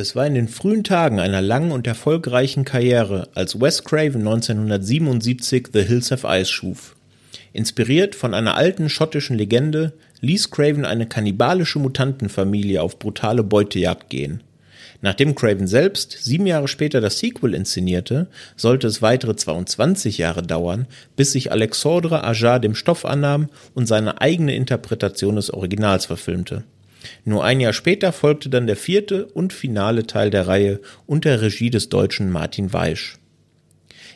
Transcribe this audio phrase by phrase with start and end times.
[0.00, 5.70] Es war in den frühen Tagen einer langen und erfolgreichen Karriere, als Wes Craven 1977
[5.72, 6.94] The Hills Have Eyes schuf.
[7.52, 14.44] Inspiriert von einer alten schottischen Legende ließ Craven eine kannibalische Mutantenfamilie auf brutale Beutejagd gehen.
[15.02, 20.86] Nachdem Craven selbst sieben Jahre später das Sequel inszenierte, sollte es weitere 22 Jahre dauern,
[21.16, 26.62] bis sich Alexandre Aja dem Stoff annahm und seine eigene Interpretation des Originals verfilmte.
[27.24, 31.70] Nur ein Jahr später folgte dann der vierte und finale Teil der Reihe unter Regie
[31.70, 33.18] des Deutschen Martin Weisch.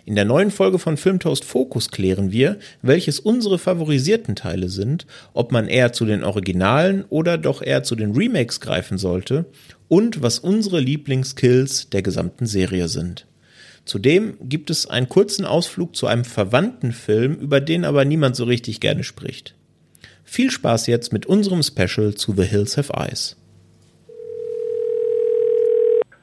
[0.04, 5.52] In der neuen Folge von Filmtoast Focus klären wir, welches unsere favorisierten Teile sind, ob
[5.52, 9.44] man eher zu den Originalen oder doch eher zu den Remakes greifen sollte
[9.86, 13.26] und was unsere Lieblingskills der gesamten Serie sind.
[13.84, 18.44] Zudem gibt es einen kurzen Ausflug zu einem verwandten Film, über den aber niemand so
[18.44, 19.54] richtig gerne spricht.
[20.32, 23.36] Viel Spaß jetzt mit unserem Special zu The Hills Have Eyes.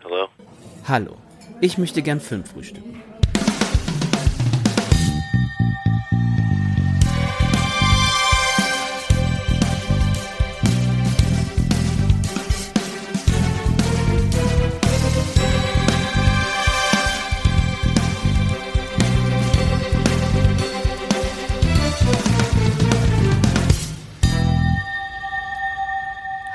[0.04, 0.28] Hallo.
[0.88, 1.16] Hallo,
[1.62, 2.44] ich möchte gern Film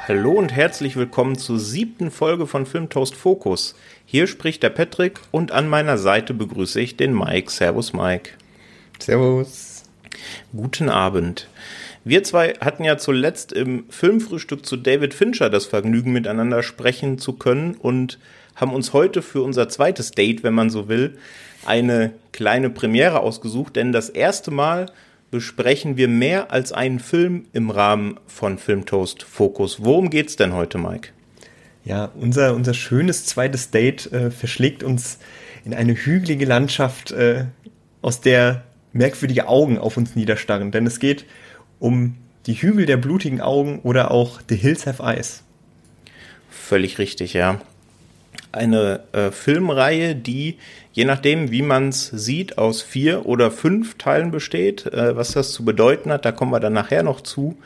[0.07, 3.75] Hallo und herzlich willkommen zur siebten Folge von Filmtoast Focus.
[4.05, 7.51] Hier spricht der Patrick und an meiner Seite begrüße ich den Mike.
[7.51, 8.33] Servus Mike.
[8.99, 9.85] Servus.
[10.55, 11.49] Guten Abend.
[12.05, 17.33] Wir zwei hatten ja zuletzt im Filmfrühstück zu David Fincher das Vergnügen miteinander sprechen zu
[17.33, 18.19] können und
[18.57, 21.17] haben uns heute für unser zweites Date, wenn man so will,
[21.65, 24.93] eine kleine Premiere ausgesucht, denn das erste Mal
[25.35, 29.83] besprechen wir mehr als einen Film im Rahmen von Filmtoast Focus.
[29.83, 31.09] Worum geht's denn heute, Mike?
[31.85, 35.19] Ja, unser, unser schönes zweites Date äh, verschlägt uns
[35.65, 37.47] in eine hügelige Landschaft, äh,
[38.01, 38.63] aus der
[38.93, 40.71] merkwürdige Augen auf uns niederstarren.
[40.71, 41.25] Denn es geht
[41.81, 42.15] um
[42.47, 45.43] die Hügel der blutigen Augen oder auch The Hills Have Eyes.
[46.49, 47.61] Völlig richtig, ja.
[48.53, 50.59] Eine äh, Filmreihe, die
[50.95, 54.87] je nachdem, wie man es sieht, aus vier oder fünf Teilen besteht.
[54.87, 57.59] Äh, was das zu bedeuten hat, da kommen wir dann nachher noch zu.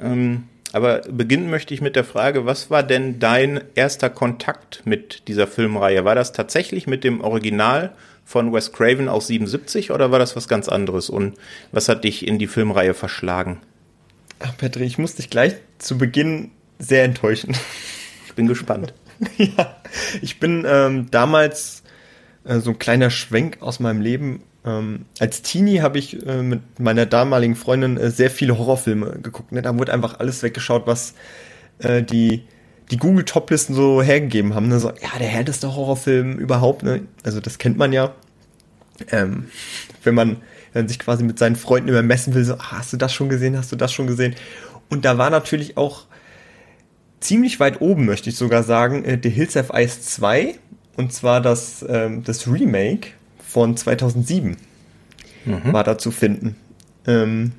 [0.00, 5.28] Ähm, aber beginnen möchte ich mit der Frage, was war denn dein erster Kontakt mit
[5.28, 6.04] dieser Filmreihe?
[6.04, 7.92] War das tatsächlich mit dem Original
[8.24, 11.10] von Wes Craven aus 77 oder war das was ganz anderes?
[11.10, 11.34] Und
[11.72, 13.58] was hat dich in die Filmreihe verschlagen?
[14.38, 17.54] Ach, Patrick, ich muss dich gleich zu Beginn sehr enttäuschen.
[18.26, 18.94] Ich bin gespannt.
[19.36, 19.76] ja,
[20.22, 21.79] ich bin ähm, damals
[22.44, 24.42] äh, so ein kleiner Schwenk aus meinem Leben.
[24.64, 29.52] Ähm, als Teenie habe ich äh, mit meiner damaligen Freundin äh, sehr viele Horrorfilme geguckt.
[29.52, 29.62] Ne?
[29.62, 31.14] Da wurde einfach alles weggeschaut, was
[31.78, 32.44] äh, die,
[32.90, 34.68] die Google-Toplisten so hergegeben haben.
[34.68, 34.78] Ne?
[34.80, 36.82] So, ja, der härteste Horrorfilm überhaupt.
[36.82, 37.02] Ne?
[37.22, 38.14] Also das kennt man ja.
[39.10, 39.46] Ähm,
[40.04, 40.36] wenn man
[40.72, 43.56] wenn sich quasi mit seinen Freunden übermessen will, so, ah, hast du das schon gesehen,
[43.56, 44.34] hast du das schon gesehen?
[44.88, 46.06] Und da war natürlich auch
[47.20, 50.54] ziemlich weit oben, möchte ich sogar sagen, äh, The Hills of Ice 2
[51.00, 54.58] und zwar das, ähm, das Remake von 2007
[55.46, 55.72] mhm.
[55.72, 56.56] war da zu finden.
[57.06, 57.52] Ähm,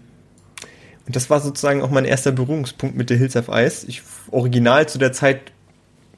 [1.07, 3.88] und das war sozusagen auch mein erster Berührungspunkt mit The Hills of Ice.
[3.88, 5.52] Ich, original zu der Zeit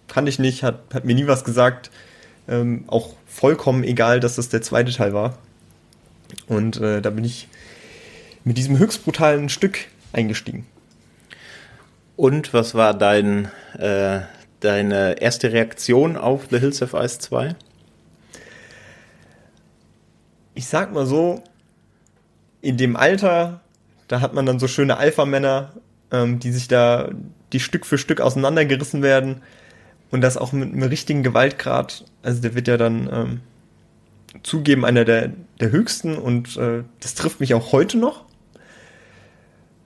[0.09, 1.91] kannte ich nicht, hat, hat mir nie was gesagt.
[2.49, 5.37] Ähm, auch vollkommen egal, dass das der zweite Teil war.
[6.47, 7.47] Und äh, da bin ich
[8.43, 9.79] mit diesem höchst brutalen Stück
[10.11, 10.65] eingestiegen.
[12.17, 14.19] Und was war dein, äh,
[14.63, 17.55] deine erste Reaktion auf The Hills of Ice 2?
[20.55, 21.43] Ich sag mal so,
[22.61, 23.61] in dem Alter,
[24.07, 25.73] da hat man dann so schöne Alpha-Männer,
[26.11, 27.09] ähm, die sich da
[27.51, 29.41] die Stück für Stück auseinandergerissen werden
[30.11, 32.05] und das auch mit einem richtigen Gewaltgrad.
[32.21, 33.41] Also der wird ja dann ähm,
[34.43, 38.25] zugeben einer der, der höchsten und äh, das trifft mich auch heute noch.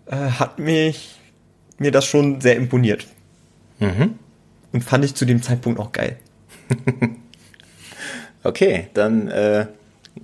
[0.06, 1.18] Äh, hat mich
[1.78, 3.08] mir das schon sehr imponiert.
[3.80, 4.20] Mhm.
[4.78, 6.18] Und fand ich zu dem Zeitpunkt auch geil.
[8.44, 9.66] okay, dann äh,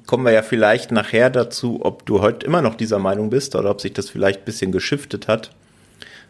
[0.06, 3.72] kommen wir ja vielleicht nachher dazu, ob du heute immer noch dieser Meinung bist oder
[3.72, 5.50] ob sich das vielleicht ein bisschen geschiftet hat.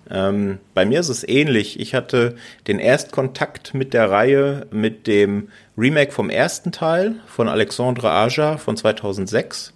[0.09, 1.81] Ähm, bei mir ist es ähnlich.
[1.81, 8.09] Ich hatte den Erstkontakt mit der Reihe mit dem Remake vom ersten Teil von Alexandre
[8.09, 9.73] Aja von 2006.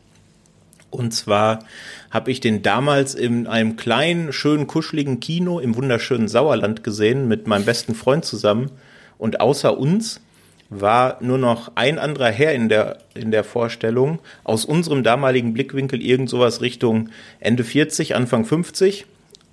[0.90, 1.66] Und zwar
[2.10, 7.48] habe ich den damals in einem kleinen, schönen, kuscheligen Kino im wunderschönen Sauerland gesehen mit
[7.48, 8.72] meinem besten Freund zusammen.
[9.18, 10.22] Und außer uns
[10.70, 14.20] war nur noch ein anderer Herr in der, in der Vorstellung.
[14.44, 17.10] Aus unserem damaligen Blickwinkel irgend sowas Richtung
[17.40, 19.06] Ende 40, Anfang 50.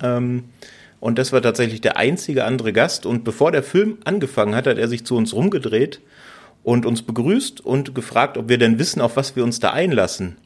[0.03, 0.45] Ähm,
[0.99, 3.05] Und das war tatsächlich der einzige andere Gast.
[3.05, 5.99] Und bevor der Film angefangen hat, hat er sich zu uns rumgedreht
[6.63, 10.37] und uns begrüßt und gefragt, ob wir denn wissen, auf was wir uns da einlassen.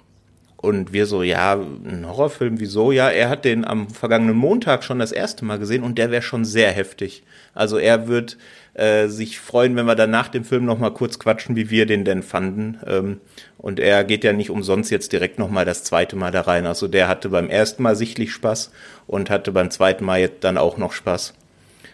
[0.62, 2.92] Und wir so, ja, ein Horrorfilm, wieso?
[2.92, 6.22] Ja, er hat den am vergangenen Montag schon das erste Mal gesehen und der wäre
[6.22, 7.24] schon sehr heftig.
[7.54, 8.38] Also er wird
[8.74, 12.04] äh, sich freuen, wenn wir dann nach dem Film nochmal kurz quatschen, wie wir den
[12.04, 12.78] denn fanden.
[12.86, 13.22] Ähm,
[13.58, 16.66] und er geht ja nicht umsonst jetzt direkt nochmal das zweite Mal da rein.
[16.66, 18.72] Also der hatte beim ersten Mal sichtlich Spaß
[19.08, 21.36] und hatte beim zweiten Mal jetzt dann auch noch Spaß.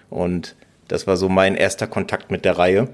[0.09, 0.55] Und
[0.87, 2.89] das war so mein erster Kontakt mit der Reihe.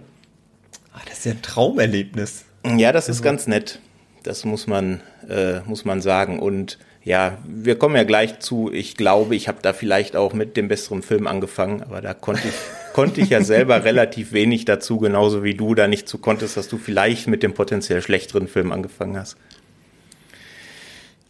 [0.91, 2.44] Ah, das ist ja ein Traumerlebnis.
[2.65, 3.19] Ja, das also.
[3.19, 3.79] ist ganz nett.
[4.23, 6.39] Das muss man, äh, muss man sagen.
[6.39, 8.71] Und ja, wir kommen ja gleich zu.
[8.71, 12.47] Ich glaube, ich habe da vielleicht auch mit dem besseren Film angefangen, aber da konnte
[12.47, 12.53] ich,
[12.94, 16.68] konnte ich ja selber relativ wenig dazu, genauso wie du da nicht zu konntest, dass
[16.68, 19.38] du vielleicht mit dem potenziell schlechteren Film angefangen hast.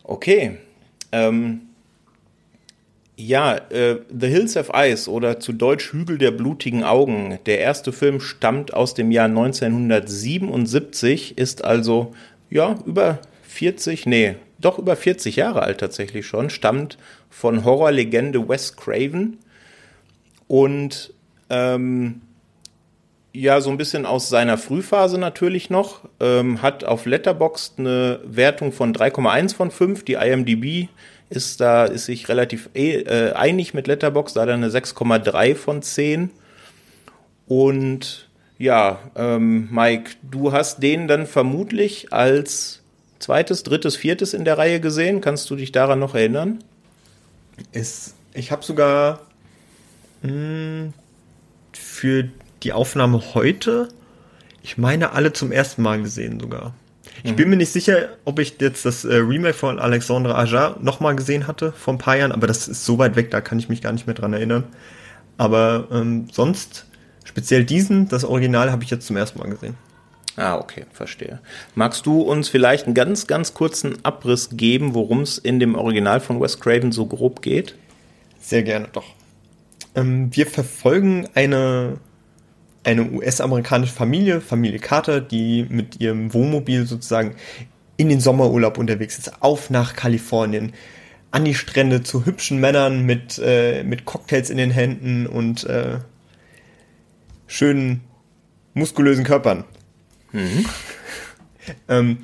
[0.03, 0.57] Okay.
[1.13, 1.61] Ähm,
[3.15, 7.39] ja, äh, The Hills of Ice oder zu Deutsch Hügel der blutigen Augen.
[7.45, 12.13] Der erste Film stammt aus dem Jahr 1977, ist also
[12.51, 16.97] ja, über 40, nee, doch über 40 Jahre alt tatsächlich schon, stammt
[17.29, 19.39] von Horrorlegende Wes Craven.
[20.47, 21.13] Und
[21.49, 22.21] ähm,
[23.33, 28.73] ja, so ein bisschen aus seiner Frühphase natürlich noch, ähm, hat auf Letterboxd eine Wertung
[28.73, 30.89] von 3,1 von 5, die IMDb
[31.29, 35.81] ist da, ist sich relativ äh, einig mit Letterboxd, da hat er eine 6,3 von
[35.81, 36.29] 10
[37.47, 38.29] und
[38.61, 42.83] ja, ähm, Mike, du hast den dann vermutlich als
[43.17, 45.19] zweites, drittes, viertes in der Reihe gesehen.
[45.19, 46.63] Kannst du dich daran noch erinnern?
[47.71, 49.21] Ist, ich habe sogar
[50.21, 50.93] mh, hm,
[51.73, 52.29] für
[52.61, 53.87] die Aufnahme heute,
[54.61, 56.75] ich meine, alle zum ersten Mal gesehen sogar.
[57.23, 57.35] Ich mhm.
[57.37, 61.47] bin mir nicht sicher, ob ich jetzt das äh, Remake von Alexandre Aja nochmal gesehen
[61.47, 63.81] hatte vor ein paar Jahren, aber das ist so weit weg, da kann ich mich
[63.81, 64.65] gar nicht mehr dran erinnern.
[65.37, 66.85] Aber ähm, sonst
[67.31, 69.77] Speziell diesen, das Original, habe ich jetzt zum ersten Mal gesehen.
[70.35, 71.39] Ah, okay, verstehe.
[71.75, 76.19] Magst du uns vielleicht einen ganz, ganz kurzen Abriss geben, worum es in dem Original
[76.19, 77.75] von Wes Craven so grob geht?
[78.41, 79.05] Sehr gerne, doch.
[79.95, 81.99] Ähm, wir verfolgen eine,
[82.83, 87.35] eine US-amerikanische Familie, Familie Carter, die mit ihrem Wohnmobil sozusagen
[87.95, 90.73] in den Sommerurlaub unterwegs ist, auf nach Kalifornien,
[91.31, 95.99] an die Strände zu hübschen Männern mit, äh, mit Cocktails in den Händen und äh,
[97.51, 98.01] schönen,
[98.73, 99.65] muskulösen Körpern.
[100.31, 100.65] Mhm.
[101.89, 102.17] ähm,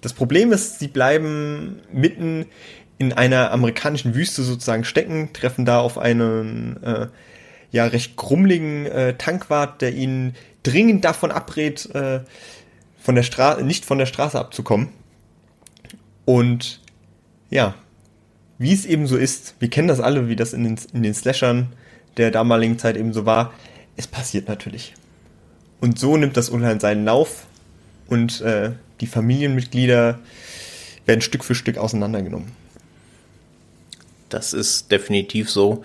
[0.00, 2.46] das Problem ist, sie bleiben mitten
[2.98, 7.06] in einer amerikanischen Wüste sozusagen stecken, treffen da auf einen äh,
[7.70, 10.34] ja recht krummligen äh, Tankwart, der ihnen
[10.64, 12.20] dringend davon abrät, äh,
[12.98, 14.88] von der Straße nicht von der Straße abzukommen.
[16.24, 16.80] Und
[17.50, 17.74] ja,
[18.58, 21.14] wie es eben so ist, wir kennen das alle, wie das in den, in den
[21.14, 21.72] Slashern
[22.16, 23.52] der damaligen Zeit eben so war,
[23.96, 24.94] es passiert natürlich.
[25.80, 27.46] Und so nimmt das Unheil seinen Lauf
[28.06, 30.20] und äh, die Familienmitglieder
[31.06, 32.52] werden Stück für Stück auseinandergenommen.
[34.28, 35.82] Das ist definitiv so.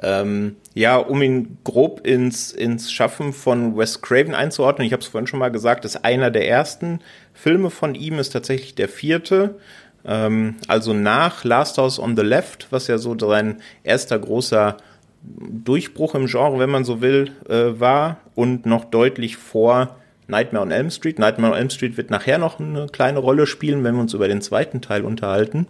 [0.00, 5.08] Ähm, ja, um ihn grob ins, ins Schaffen von Wes Craven einzuordnen, ich habe es
[5.08, 7.00] vorhin schon mal gesagt, ist einer der ersten
[7.34, 9.58] Filme von ihm, ist tatsächlich der vierte.
[10.04, 14.76] Ähm, also nach Last House on the Left, was ja so sein erster großer
[15.22, 19.96] Durchbruch im Genre, wenn man so will, äh, war und noch deutlich vor
[20.28, 21.18] Nightmare on Elm Street.
[21.18, 24.28] Nightmare on Elm Street wird nachher noch eine kleine Rolle spielen, wenn wir uns über
[24.28, 25.66] den zweiten Teil unterhalten.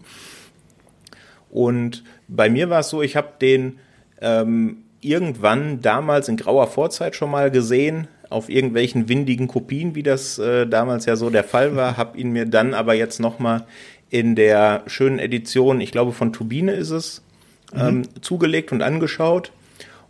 [1.51, 3.79] Und bei mir war es so, ich habe den
[4.21, 10.39] ähm, irgendwann damals in grauer Vorzeit schon mal gesehen, auf irgendwelchen windigen Kopien, wie das
[10.39, 13.65] äh, damals ja so der Fall war, habe ihn mir dann aber jetzt noch mal
[14.11, 17.23] in der schönen Edition, ich glaube von Turbine ist es,
[17.73, 17.81] mhm.
[17.81, 19.53] ähm, zugelegt und angeschaut.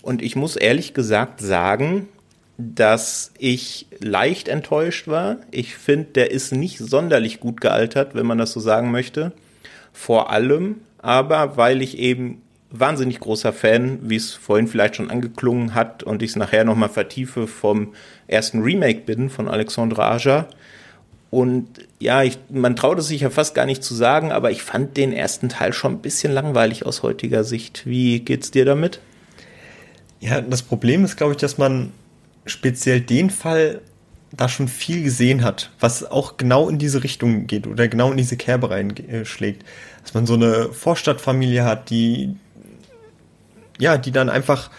[0.03, 2.09] Und ich muss ehrlich gesagt sagen,
[2.57, 5.37] dass ich leicht enttäuscht war.
[5.51, 9.33] Ich finde, der ist nicht sonderlich gut gealtert, wenn man das so sagen möchte.
[9.93, 15.75] Vor allem aber, weil ich eben wahnsinnig großer Fan, wie es vorhin vielleicht schon angeklungen
[15.75, 17.95] hat und ich es nachher nochmal vertiefe, vom
[18.27, 20.49] ersten Remake bin von Alexandre Aja.
[21.31, 21.69] Und
[21.99, 24.97] ja, ich, man traut es sich ja fast gar nicht zu sagen, aber ich fand
[24.97, 27.87] den ersten Teil schon ein bisschen langweilig aus heutiger Sicht.
[27.87, 29.01] Wie geht's dir damit?
[30.21, 31.93] Ja, das Problem ist, glaube ich, dass man
[32.47, 33.83] speziell den Fall
[34.33, 38.17] da schon viel gesehen hat, was auch genau in diese Richtung geht oder genau in
[38.17, 39.65] diese Kerbe reinschlägt.
[40.03, 42.37] Dass man so eine Vorstadtfamilie hat, die,
[43.79, 44.71] ja, die dann einfach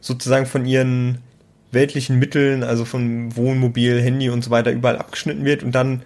[0.00, 1.18] sozusagen von ihren
[1.72, 6.02] weltlichen Mitteln, also von Wohnmobil, Handy und so weiter, überall abgeschnitten wird und dann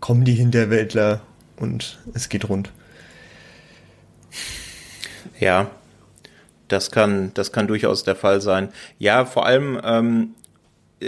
[0.00, 1.20] kommen die Hinterwäldler
[1.56, 2.70] und es geht rund.
[5.40, 5.70] Ja,
[6.68, 8.68] Das kann, das kann durchaus der Fall sein.
[8.98, 10.34] Ja, vor allem, ähm,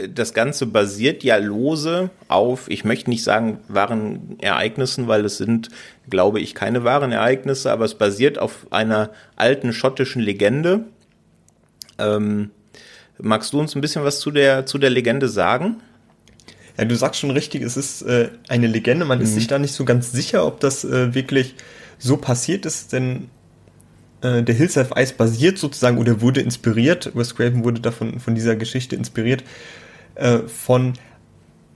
[0.08, 5.70] das Ganze basiert ja lose auf, ich möchte nicht sagen wahren Ereignissen, weil es sind,
[6.10, 10.84] glaube ich, keine wahren Ereignisse, aber es basiert auf einer alten schottischen Legende.
[11.98, 12.50] Ähm,
[13.18, 15.76] magst du uns ein bisschen was zu der, zu der Legende sagen?
[16.78, 19.04] Ja, du sagst schon richtig, es ist äh, eine Legende.
[19.04, 19.24] Man mhm.
[19.24, 21.54] ist sich da nicht so ganz sicher, ob das äh, wirklich
[21.98, 23.28] so passiert ist, denn
[24.20, 28.34] äh, der Hills of Ice basiert sozusagen oder wurde inspiriert, Wes Craven wurde davon von
[28.34, 29.44] dieser Geschichte inspiriert
[30.16, 30.94] äh, von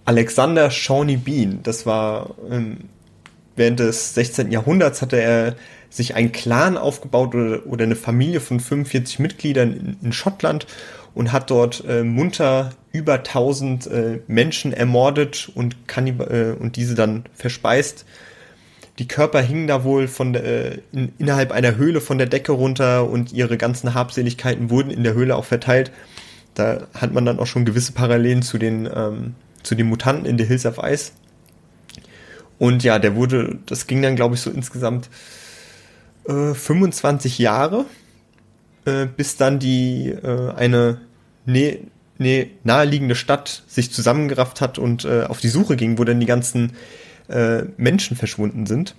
[0.04, 1.60] Alexander Shawnee Bean.
[1.62, 2.78] Das war ähm,
[3.56, 4.50] während des 16.
[4.50, 5.56] Jahrhunderts hatte er
[5.90, 10.66] sich einen Clan aufgebaut oder, oder eine Familie von 45 Mitgliedern in, in Schottland
[11.14, 17.24] und hat dort äh, munter über 1000 äh, Menschen ermordet und, äh, und diese dann
[17.34, 18.04] verspeist.
[18.98, 23.08] Die Körper hingen da wohl von äh, in, innerhalb einer Höhle von der Decke runter
[23.08, 25.90] und ihre ganzen Habseligkeiten wurden in der Höhle auch verteilt.
[26.54, 30.36] Da hat man dann auch schon gewisse Parallelen zu den, ähm, zu den Mutanten in
[30.36, 31.12] The Hills of Ice.
[32.58, 35.08] Und ja, der wurde, das ging dann, glaube ich, so insgesamt
[36.28, 37.86] äh, 25 Jahre,
[38.90, 41.00] äh, bis dann die äh, eine
[41.46, 41.78] ne,
[42.18, 46.26] ne, naheliegende Stadt sich zusammengerafft hat und äh, auf die Suche ging, wo dann die
[46.26, 46.72] ganzen
[47.28, 48.94] äh, Menschen verschwunden sind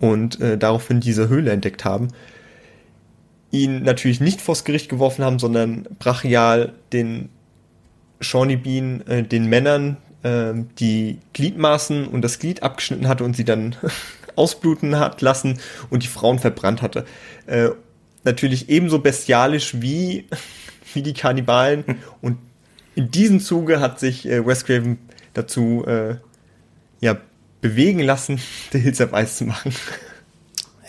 [0.00, 2.08] und äh, daraufhin diese Höhle entdeckt haben
[3.52, 7.28] ihn natürlich nicht vors Gericht geworfen haben, sondern brachial den
[8.20, 13.44] Shawnee Bean, äh, den Männern, äh, die Gliedmaßen und das Glied abgeschnitten hatte und sie
[13.44, 13.76] dann
[14.36, 15.60] ausbluten hat lassen
[15.90, 17.04] und die Frauen verbrannt hatte.
[17.46, 17.68] Äh,
[18.24, 20.26] natürlich ebenso bestialisch wie,
[20.94, 21.84] wie die Kannibalen.
[22.20, 22.38] Und
[22.94, 24.98] in diesem Zuge hat sich äh, Wes Craven
[25.34, 26.16] dazu äh,
[27.00, 27.16] ja,
[27.60, 28.40] bewegen lassen,
[28.72, 29.72] The Hills of Ice zu machen.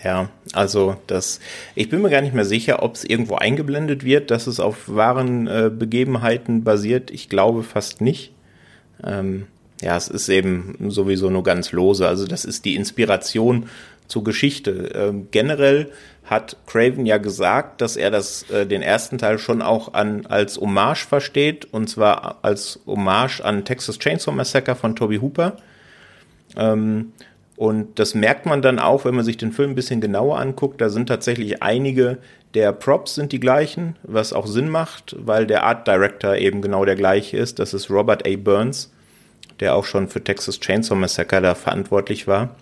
[0.04, 1.40] Ja, also das,
[1.76, 4.94] ich bin mir gar nicht mehr sicher, ob es irgendwo eingeblendet wird, dass es auf
[4.94, 7.10] wahren äh, Begebenheiten basiert.
[7.10, 8.34] Ich glaube fast nicht.
[9.02, 9.48] Ähm,
[9.82, 12.08] ja, es ist eben sowieso nur ganz lose.
[12.08, 13.68] Also das ist die Inspiration
[14.08, 14.92] zur Geschichte.
[14.94, 15.92] Ähm, generell
[16.26, 20.58] hat Craven ja gesagt, dass er das, äh, den ersten Teil schon auch an, als
[20.58, 25.58] Hommage versteht, und zwar als Hommage an Texas Chainsaw Massacre von Toby Hooper.
[26.56, 27.12] Ähm,
[27.56, 30.82] und das merkt man dann auch, wenn man sich den Film ein bisschen genauer anguckt.
[30.82, 32.18] Da sind tatsächlich einige
[32.54, 36.86] der Props sind die gleichen, was auch Sinn macht, weil der Art Director eben genau
[36.86, 37.58] der gleiche ist.
[37.60, 38.36] Das ist Robert A.
[38.38, 38.92] Burns,
[39.60, 42.56] der auch schon für Texas Chainsaw Massacre da verantwortlich war.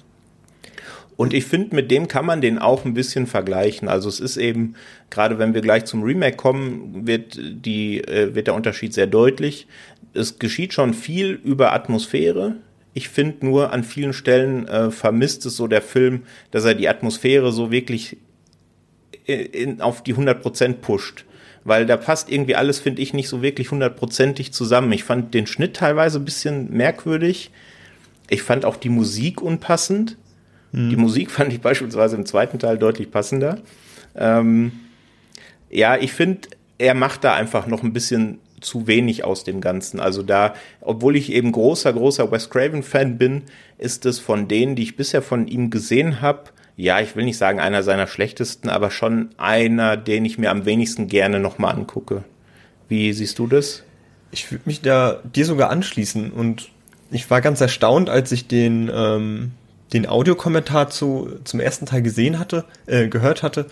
[1.21, 3.87] Und ich finde, mit dem kann man den auch ein bisschen vergleichen.
[3.87, 4.73] Also es ist eben,
[5.11, 9.67] gerade wenn wir gleich zum Remake kommen, wird, die, äh, wird der Unterschied sehr deutlich.
[10.15, 12.55] Es geschieht schon viel über Atmosphäre,
[12.93, 16.89] ich finde nur an vielen Stellen äh, vermisst es so der Film, dass er die
[16.89, 18.17] Atmosphäre so wirklich
[19.25, 21.25] in, in, auf die 100% pusht.
[21.63, 24.91] Weil da passt irgendwie alles, finde ich, nicht so wirklich hundertprozentig zusammen.
[24.91, 27.51] Ich fand den Schnitt teilweise ein bisschen merkwürdig.
[28.27, 30.17] Ich fand auch die Musik unpassend.
[30.71, 30.89] Mhm.
[30.89, 33.59] Die Musik fand ich beispielsweise im zweiten Teil deutlich passender.
[34.15, 34.71] Ähm,
[35.69, 39.99] ja, ich finde, er macht da einfach noch ein bisschen zu wenig aus dem Ganzen.
[39.99, 43.43] Also da, obwohl ich eben großer, großer Wes Craven-Fan bin,
[43.77, 47.37] ist es von denen, die ich bisher von ihm gesehen habe, ja, ich will nicht
[47.37, 52.23] sagen einer seiner schlechtesten, aber schon einer, den ich mir am wenigsten gerne nochmal angucke.
[52.87, 53.83] Wie siehst du das?
[54.31, 56.69] Ich würde mich da dir sogar anschließen und
[57.11, 59.51] ich war ganz erstaunt, als ich den, ähm,
[59.93, 63.67] den Audiokommentar zu, zum ersten Teil gesehen hatte, äh, gehört hatte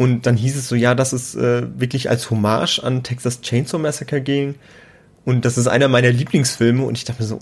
[0.00, 3.78] und dann hieß es so, ja, dass es äh, wirklich als Hommage an Texas Chainsaw
[3.78, 4.54] Massacre ging.
[5.26, 6.82] Und das ist einer meiner Lieblingsfilme.
[6.82, 7.38] Und ich dachte mir so,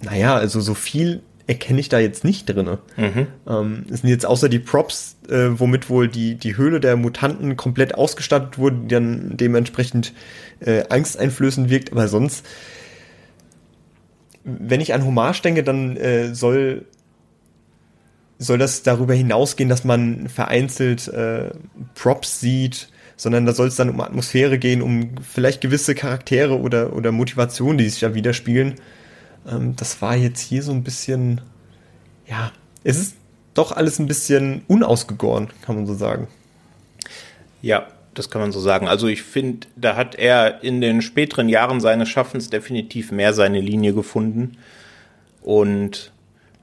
[0.00, 2.78] naja, also so viel erkenne ich da jetzt nicht drin.
[2.96, 3.26] Mhm.
[3.48, 7.56] Ähm, es sind jetzt außer die Props, äh, womit wohl die, die Höhle der Mutanten
[7.56, 10.12] komplett ausgestattet wurde, die dann dementsprechend
[10.60, 11.90] äh, angsteinflößend wirkt.
[11.90, 12.46] Aber sonst,
[14.44, 16.84] wenn ich an Hommage denke, dann äh, soll
[18.40, 21.50] soll das darüber hinausgehen, dass man vereinzelt äh,
[21.94, 26.96] Props sieht, sondern da soll es dann um Atmosphäre gehen, um vielleicht gewisse Charaktere oder,
[26.96, 28.76] oder Motivationen, die sich da widerspiegeln.
[29.46, 31.42] Ähm, das war jetzt hier so ein bisschen,
[32.26, 32.50] ja,
[32.82, 33.16] es ist
[33.52, 36.26] doch alles ein bisschen unausgegoren, kann man so sagen.
[37.60, 38.88] Ja, das kann man so sagen.
[38.88, 43.60] Also ich finde, da hat er in den späteren Jahren seines Schaffens definitiv mehr seine
[43.60, 44.56] Linie gefunden.
[45.42, 46.10] Und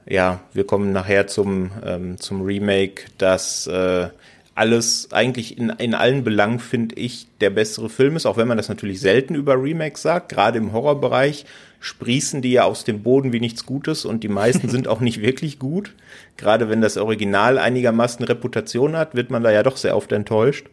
[0.08, 4.08] ja, wir kommen nachher zum, ähm, zum Remake, das äh,
[4.54, 8.56] alles eigentlich in, in allen Belangen, finde ich, der bessere Film ist, auch wenn man
[8.56, 10.30] das natürlich selten über Remakes sagt.
[10.30, 11.44] Gerade im Horrorbereich
[11.80, 15.20] sprießen die ja aus dem Boden wie nichts Gutes und die meisten sind auch nicht
[15.20, 15.94] wirklich gut.
[16.36, 20.66] Gerade wenn das Original einigermaßen Reputation hat, wird man da ja doch sehr oft enttäuscht.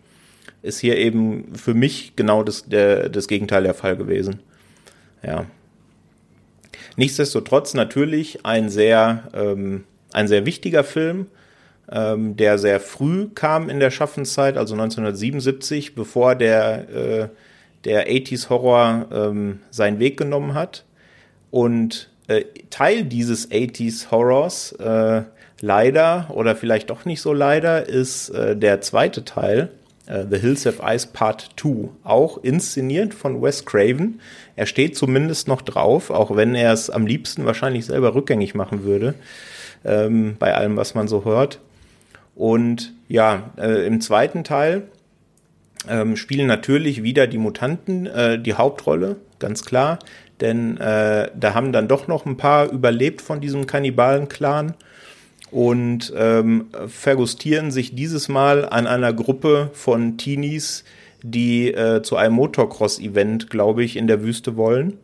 [0.63, 4.39] ist hier eben für mich genau das, der, das Gegenteil der Fall gewesen.
[5.21, 5.45] Ja.
[6.95, 9.83] Nichtsdestotrotz natürlich ein sehr, ähm,
[10.13, 11.27] ein sehr wichtiger Film,
[11.91, 17.29] ähm, der sehr früh kam in der Schaffenszeit, also 1977, bevor der, äh,
[17.83, 20.85] der 80s Horror ähm, seinen Weg genommen hat.
[21.51, 25.23] Und äh, Teil dieses 80s Horrors, äh,
[25.61, 29.69] leider oder vielleicht doch nicht so leider, ist äh, der zweite Teil,
[30.07, 34.19] äh, The Hills of Ice Part 2, auch inszeniert von Wes Craven.
[34.55, 38.83] Er steht zumindest noch drauf, auch wenn er es am liebsten wahrscheinlich selber rückgängig machen
[38.83, 39.15] würde,
[39.83, 41.59] ähm, bei allem, was man so hört.
[42.35, 44.83] Und ja, äh, im zweiten Teil
[45.89, 49.99] ähm, spielen natürlich wieder die Mutanten äh, die Hauptrolle, ganz klar
[50.41, 54.73] denn äh, da haben dann doch noch ein paar überlebt von diesem Kannibalen-Clan
[55.51, 60.83] und ähm, vergustieren sich dieses Mal an einer Gruppe von Teenies,
[61.31, 64.99] die äh, zu einem Motocross-Event, glaube ich, in der Wüste wollen.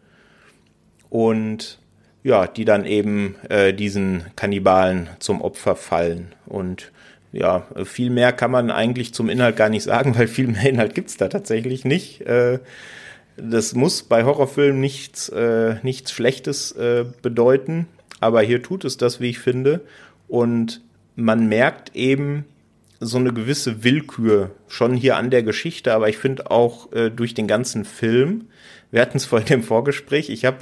[1.09, 1.79] Und
[2.23, 6.27] ja, die dann eben äh, diesen Kannibalen zum Opfer fallen.
[6.45, 6.91] Und
[7.31, 10.93] ja, viel mehr kann man eigentlich zum Inhalt gar nicht sagen, weil viel mehr Inhalt
[10.93, 12.21] gibt's da tatsächlich nicht.
[12.21, 12.59] Äh,
[13.37, 17.87] das muss bei Horrorfilmen nichts, äh, nichts Schlechtes äh, bedeuten,
[18.19, 19.81] aber hier tut es das, wie ich finde.
[20.27, 20.81] Und
[21.15, 22.45] man merkt eben
[23.01, 27.33] so eine gewisse Willkür schon hier an der Geschichte, aber ich finde auch äh, durch
[27.33, 28.45] den ganzen Film.
[28.91, 30.29] Wir hatten es vorhin im Vorgespräch.
[30.29, 30.59] Ich habe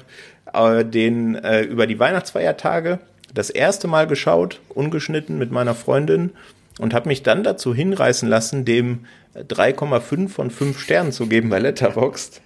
[0.54, 3.00] äh, den äh, über die Weihnachtsfeiertage
[3.34, 6.32] das erste Mal geschaut, ungeschnitten mit meiner Freundin
[6.80, 9.06] und habe mich dann dazu hinreißen lassen, dem
[9.36, 12.42] 3,5 von 5 Sternen zu geben bei Letterboxd.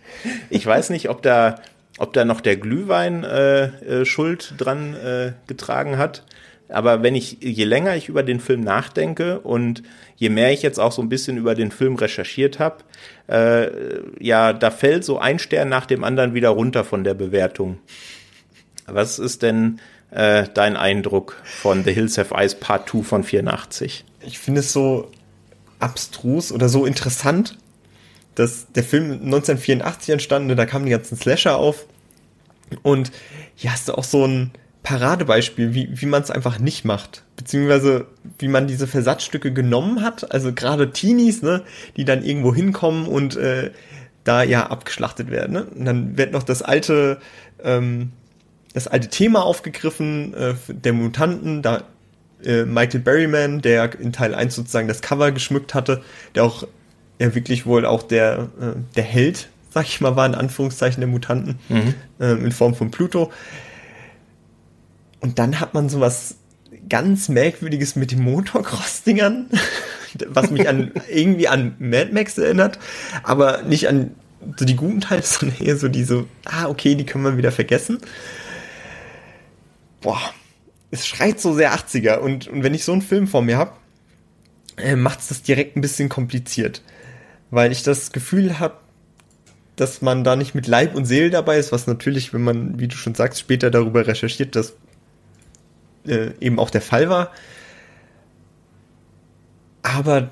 [0.50, 1.62] Ich weiß nicht, ob da,
[2.00, 6.24] ob da noch der Glühwein äh, äh, Schuld dran äh, getragen hat.
[6.70, 9.84] Aber wenn ich, je länger ich über den Film nachdenke und
[10.16, 12.78] je mehr ich jetzt auch so ein bisschen über den Film recherchiert habe,
[13.28, 13.70] äh,
[14.20, 17.80] ja, da fällt so ein Stern nach dem anderen wieder runter von der Bewertung.
[18.86, 19.80] Was ist denn
[20.12, 24.06] äh, dein Eindruck von The Hills Have Eyes Part 2 von 84?
[24.22, 25.12] Ich finde es so
[25.80, 27.58] abstrus oder so interessant,
[28.36, 31.86] dass der Film 1984 entstanden, da kamen die ganzen Slasher auf
[32.82, 33.12] und
[33.56, 34.52] hier hast du auch so ein
[34.84, 40.32] Paradebeispiel, wie, wie man es einfach nicht macht, beziehungsweise wie man diese Versatzstücke genommen hat,
[40.32, 41.64] also gerade Teenies, ne,
[41.96, 43.72] die dann irgendwo hinkommen und äh,
[44.26, 45.54] da ja abgeschlachtet werden.
[45.54, 45.64] Ne?
[45.64, 47.20] Und dann wird noch das alte,
[47.64, 48.12] ähm,
[48.74, 51.84] das alte Thema aufgegriffen äh, der Mutanten, da
[52.44, 56.02] äh, Michael Berryman, der in Teil 1 sozusagen das Cover geschmückt hatte,
[56.36, 56.68] der auch
[57.20, 61.08] ja wirklich wohl auch der, äh, der Held, sag ich mal, war in Anführungszeichen der
[61.08, 61.94] Mutanten, mhm.
[62.20, 63.32] äh, in Form von Pluto.
[65.24, 66.36] Und dann hat man sowas
[66.90, 69.48] ganz Merkwürdiges mit den Motocross-Dingern,
[70.28, 72.78] was mich an irgendwie an Mad Max erinnert,
[73.24, 74.12] aber nicht an
[74.58, 78.00] so die guten Teile, sondern eher so diese, ah, okay, die können wir wieder vergessen.
[80.02, 80.20] Boah,
[80.92, 83.72] es schreit so sehr 80er und, und wenn ich so einen Film vor mir habe,
[84.76, 86.82] äh, macht es das direkt ein bisschen kompliziert.
[87.50, 88.76] Weil ich das Gefühl habe,
[89.78, 92.90] dass man da nicht mit Leib und Seele dabei ist, was natürlich, wenn man, wie
[92.90, 94.74] du schon sagst, später darüber recherchiert, das
[96.08, 97.32] äh, eben auch der Fall war.
[99.82, 100.32] Aber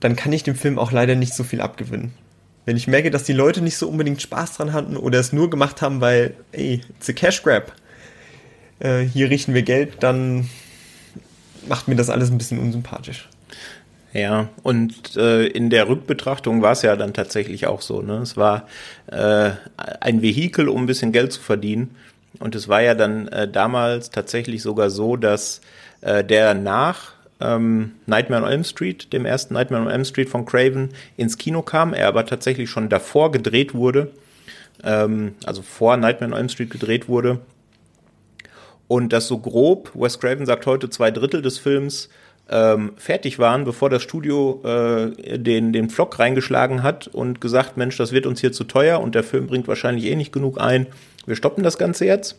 [0.00, 2.12] dann kann ich dem Film auch leider nicht so viel abgewinnen.
[2.64, 5.50] Wenn ich merke, dass die Leute nicht so unbedingt Spaß dran hatten oder es nur
[5.50, 7.72] gemacht haben, weil, ey, it's a cash grab
[8.82, 10.48] äh, hier richten wir Geld, dann
[11.68, 13.28] macht mir das alles ein bisschen unsympathisch.
[14.12, 18.02] Ja, und äh, in der Rückbetrachtung war es ja dann tatsächlich auch so.
[18.02, 18.18] Ne?
[18.18, 18.66] Es war
[19.06, 19.52] äh,
[20.00, 21.94] ein Vehikel, um ein bisschen Geld zu verdienen.
[22.42, 25.60] Und es war ja dann äh, damals tatsächlich sogar so, dass
[26.00, 30.44] äh, der nach ähm, Nightmare on Elm Street, dem ersten Nightmare on Elm Street von
[30.44, 31.94] Craven, ins Kino kam.
[31.94, 34.10] Er aber tatsächlich schon davor gedreht wurde,
[34.82, 37.38] ähm, also vor Nightmare on Elm Street gedreht wurde
[38.88, 42.08] und dass so grob, Wes Craven sagt heute, zwei Drittel des Films
[42.50, 47.96] ähm, fertig waren, bevor das Studio äh, den, den Vlog reingeschlagen hat und gesagt, Mensch,
[47.96, 50.88] das wird uns hier zu teuer und der Film bringt wahrscheinlich eh nicht genug ein.
[51.26, 52.36] Wir stoppen das Ganze jetzt.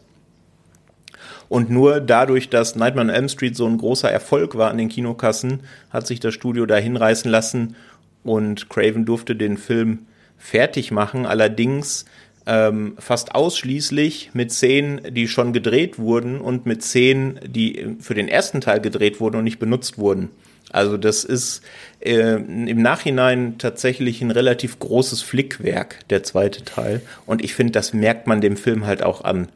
[1.50, 4.90] Und nur dadurch, dass Nightmare on Elm Street so ein großer Erfolg war an den
[4.90, 7.76] Kinokassen, hat sich das Studio da hinreißen lassen
[8.24, 11.26] und Craven durfte den Film fertig machen.
[11.26, 12.06] Allerdings
[12.46, 18.28] ähm, fast ausschließlich mit Szenen, die schon gedreht wurden und mit Szenen, die für den
[18.28, 20.30] ersten Teil gedreht wurden und nicht benutzt wurden.
[20.74, 21.62] Also das ist
[22.02, 27.02] äh, im Nachhinein tatsächlich ein relativ großes Flickwerk, der zweite Teil.
[27.26, 29.48] Und ich finde, das merkt man dem Film halt auch an.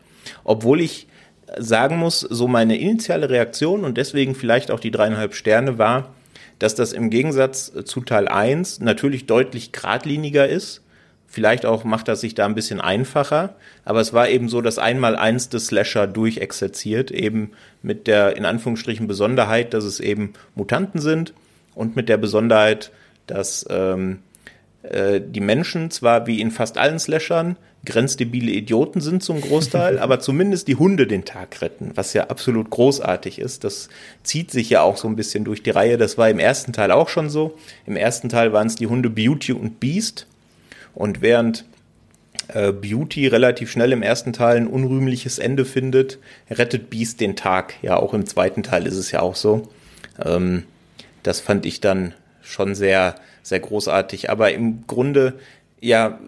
[0.45, 1.07] Obwohl ich
[1.57, 6.13] sagen muss, so meine initiale Reaktion und deswegen vielleicht auch die dreieinhalb Sterne war,
[6.59, 10.81] dass das im Gegensatz zu Teil 1 natürlich deutlich geradliniger ist.
[11.27, 14.79] Vielleicht auch macht das sich da ein bisschen einfacher, aber es war eben so das
[14.79, 21.33] Einmal-Eins des Slasher durchexerziert, eben mit der in Anführungsstrichen Besonderheit, dass es eben Mutanten sind
[21.75, 22.91] und mit der Besonderheit,
[23.27, 24.19] dass ähm,
[24.83, 30.19] äh, die Menschen zwar wie in fast allen Slashern grenzdebile Idioten sind zum Großteil, aber
[30.19, 33.63] zumindest die Hunde den Tag retten, was ja absolut großartig ist.
[33.63, 33.89] Das
[34.23, 35.97] zieht sich ja auch so ein bisschen durch die Reihe.
[35.97, 37.57] Das war im ersten Teil auch schon so.
[37.85, 40.27] Im ersten Teil waren es die Hunde Beauty und Beast.
[40.97, 41.63] Und während
[42.47, 46.17] äh, Beauty relativ schnell im ersten Teil ein unrühmliches Ende findet,
[46.49, 47.75] rettet Beast den Tag.
[47.83, 49.69] Ja, auch im zweiten Teil ist es ja auch so.
[50.25, 50.63] Ähm,
[51.21, 54.31] das fand ich dann schon sehr, sehr großartig.
[54.31, 55.35] Aber im Grunde,
[55.79, 56.19] ja,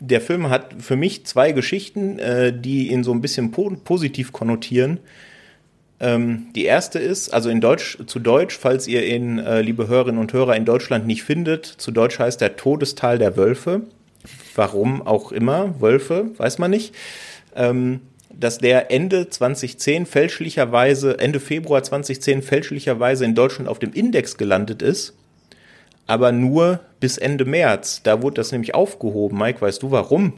[0.00, 4.32] der Film hat für mich zwei Geschichten, äh, die ihn so ein bisschen po positiv
[4.32, 4.98] konnotieren.
[6.00, 10.20] Ähm, die erste ist, also in Deutsch, zu Deutsch, falls ihr ihn, äh, liebe Hörerinnen
[10.20, 13.82] und Hörer, in Deutschland nicht findet, zu Deutsch heißt der Todestal der Wölfe.
[14.54, 16.94] Warum auch immer, Wölfe, weiß man nicht.
[17.54, 18.00] Ähm,
[18.32, 24.82] dass der Ende 2010 fälschlicherweise, Ende Februar 2010 fälschlicherweise in Deutschland auf dem Index gelandet
[24.82, 25.14] ist
[26.10, 28.02] aber nur bis Ende März.
[28.02, 29.38] Da wurde das nämlich aufgehoben.
[29.38, 30.32] Mike, weißt du warum?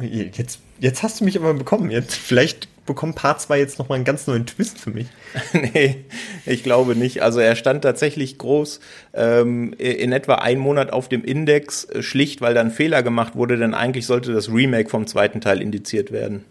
[0.00, 1.90] Jetzt, jetzt hast du mich aber bekommen.
[1.90, 5.06] Jetzt, vielleicht bekommt Part 2 jetzt nochmal einen ganz neuen Twist für mich.
[5.52, 6.04] nee,
[6.46, 7.22] ich glaube nicht.
[7.22, 8.80] Also er stand tatsächlich groß
[9.14, 13.56] ähm, in etwa einen Monat auf dem Index, äh, schlicht weil dann Fehler gemacht wurde,
[13.56, 16.44] denn eigentlich sollte das Remake vom zweiten Teil indiziert werden.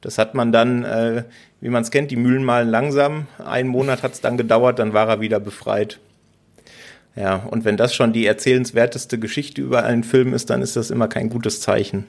[0.00, 1.24] Das hat man dann, äh,
[1.60, 3.26] wie man es kennt, die Mühlen malen langsam.
[3.44, 5.98] Einen Monat hat es dann gedauert, dann war er wieder befreit.
[7.16, 10.90] Ja, und wenn das schon die erzählenswerteste Geschichte über einen Film ist, dann ist das
[10.90, 12.06] immer kein gutes Zeichen.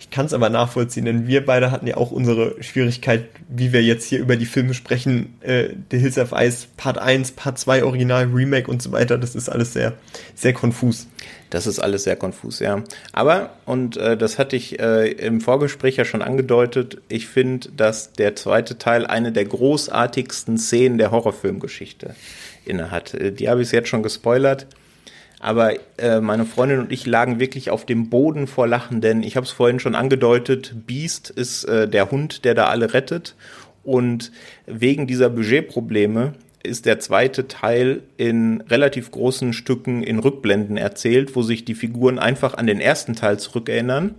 [0.00, 3.82] Ich kann es aber nachvollziehen, denn wir beide hatten ja auch unsere Schwierigkeit, wie wir
[3.82, 5.34] jetzt hier über die Filme sprechen.
[5.40, 9.18] Äh, The Hills of Ice, Part 1, Part 2, Original, Remake und so weiter.
[9.18, 9.94] Das ist alles sehr,
[10.36, 11.08] sehr konfus.
[11.50, 12.84] Das ist alles sehr konfus, ja.
[13.12, 18.12] Aber, und äh, das hatte ich äh, im Vorgespräch ja schon angedeutet, ich finde, dass
[18.12, 22.14] der zweite Teil eine der großartigsten Szenen der Horrorfilmgeschichte
[22.64, 23.14] innehat.
[23.14, 24.66] Äh, die habe ich jetzt schon gespoilert.
[25.40, 29.36] Aber äh, meine Freundin und ich lagen wirklich auf dem Boden vor Lachen, denn ich
[29.36, 33.36] habe es vorhin schon angedeutet, Beast ist äh, der Hund, der da alle rettet.
[33.84, 34.32] Und
[34.66, 41.42] wegen dieser Budgetprobleme ist der zweite Teil in relativ großen Stücken in Rückblenden erzählt, wo
[41.42, 44.16] sich die Figuren einfach an den ersten Teil zurückerinnern.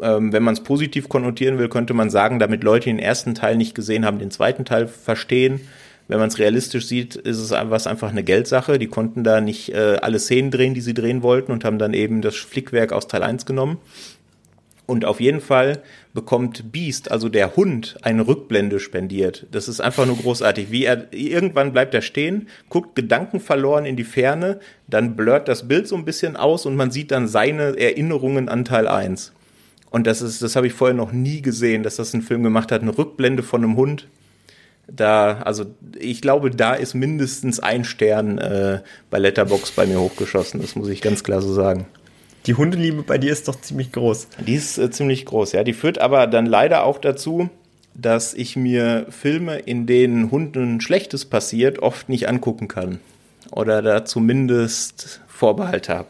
[0.00, 3.56] Ähm, wenn man es positiv konnotieren will, könnte man sagen, damit Leute den ersten Teil
[3.56, 5.60] nicht gesehen haben, den zweiten Teil verstehen.
[6.10, 8.80] Wenn man es realistisch sieht, ist es einfach, einfach eine Geldsache.
[8.80, 11.94] Die konnten da nicht äh, alle Szenen drehen, die sie drehen wollten und haben dann
[11.94, 13.78] eben das Flickwerk aus Teil 1 genommen.
[14.86, 19.46] Und auf jeden Fall bekommt Beast, also der Hund, eine Rückblende spendiert.
[19.52, 20.72] Das ist einfach nur großartig.
[20.72, 25.86] Wie er, irgendwann bleibt er stehen, guckt gedankenverloren in die Ferne, dann blurrt das Bild
[25.86, 29.30] so ein bisschen aus und man sieht dann seine Erinnerungen an Teil 1.
[29.90, 32.72] Und das ist, das habe ich vorher noch nie gesehen, dass das ein Film gemacht
[32.72, 32.82] hat.
[32.82, 34.08] Eine Rückblende von einem Hund
[34.94, 35.66] da, also
[35.98, 40.60] ich glaube, da ist mindestens ein Stern äh, bei Letterbox bei mir hochgeschossen.
[40.60, 41.86] Das muss ich ganz klar so sagen.
[42.46, 44.28] Die Hundeliebe bei dir ist doch ziemlich groß.
[44.46, 45.64] Die ist äh, ziemlich groß, ja.
[45.64, 47.50] Die führt aber dann leider auch dazu,
[47.94, 53.00] dass ich mir Filme, in denen Hunden Schlechtes passiert, oft nicht angucken kann.
[53.50, 56.08] Oder da zumindest Vorbehalt habe.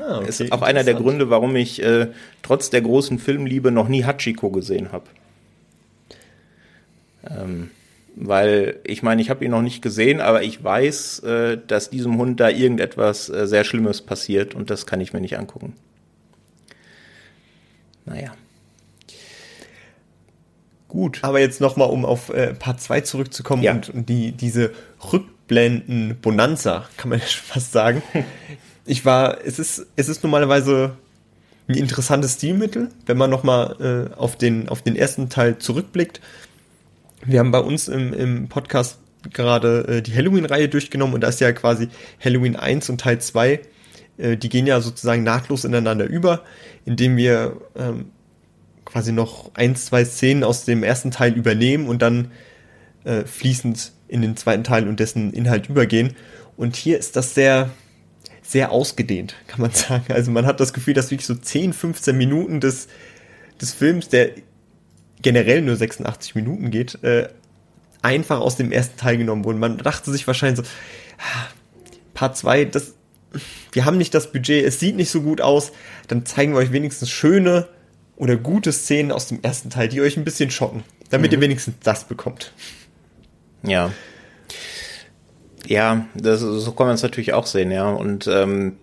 [0.00, 2.08] Ah, okay, ist auch einer der Gründe, warum ich äh,
[2.42, 5.04] trotz der großen Filmliebe noch nie Hachiko gesehen habe.
[7.28, 7.70] Ähm,
[8.16, 12.18] weil ich meine, ich habe ihn noch nicht gesehen, aber ich weiß, äh, dass diesem
[12.18, 15.74] Hund da irgendetwas äh, sehr Schlimmes passiert und das kann ich mir nicht angucken.
[18.04, 18.32] Naja.
[20.88, 21.20] Gut.
[21.22, 23.72] Aber jetzt nochmal, um auf äh, Part 2 zurückzukommen ja.
[23.72, 24.72] und, und die, diese
[25.12, 28.02] Rückblenden-Bonanza, kann man ja schon fast sagen.
[28.86, 30.96] Ich war, es ist, es ist normalerweise
[31.68, 36.20] ein interessantes Stilmittel, wenn man nochmal äh, auf, den, auf den ersten Teil zurückblickt
[37.24, 38.98] wir haben bei uns im, im Podcast
[39.32, 41.88] gerade äh, die Halloween-Reihe durchgenommen und da ist ja quasi
[42.22, 43.60] Halloween 1 und Teil 2,
[44.18, 46.42] äh, die gehen ja sozusagen nahtlos ineinander über,
[46.84, 48.06] indem wir ähm,
[48.84, 52.30] quasi noch ein, zwei Szenen aus dem ersten Teil übernehmen und dann
[53.04, 56.16] äh, fließend in den zweiten Teil und dessen Inhalt übergehen.
[56.56, 57.70] Und hier ist das sehr,
[58.42, 60.12] sehr ausgedehnt, kann man sagen.
[60.12, 62.88] Also man hat das Gefühl, dass wirklich so 10, 15 Minuten des,
[63.60, 64.30] des Films, der
[65.22, 67.28] generell nur 86 Minuten geht, äh,
[68.02, 69.58] einfach aus dem ersten Teil genommen wurden.
[69.58, 70.72] Man dachte sich wahrscheinlich so,
[71.18, 71.46] ah,
[72.14, 72.94] Part 2, das,
[73.72, 75.72] wir haben nicht das Budget, es sieht nicht so gut aus,
[76.08, 77.68] dann zeigen wir euch wenigstens schöne
[78.16, 81.38] oder gute Szenen aus dem ersten Teil, die euch ein bisschen schocken, damit mhm.
[81.38, 82.52] ihr wenigstens das bekommt.
[83.62, 83.92] Ja.
[85.66, 87.88] Ja, das, so kann man es natürlich auch sehen, ja.
[87.90, 88.76] Und ähm,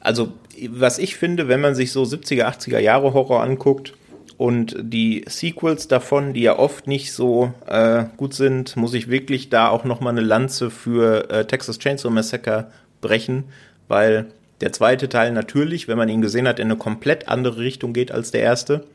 [0.00, 0.32] also,
[0.68, 3.94] was ich finde, wenn man sich so 70er, 80er Jahre Horror anguckt
[4.40, 9.50] und die Sequels davon, die ja oft nicht so äh, gut sind, muss ich wirklich
[9.50, 12.70] da auch nochmal eine Lanze für äh, Texas Chainsaw Massacre
[13.02, 13.44] brechen,
[13.86, 14.28] weil
[14.62, 18.12] der zweite Teil natürlich, wenn man ihn gesehen hat, in eine komplett andere Richtung geht
[18.12, 18.86] als der erste.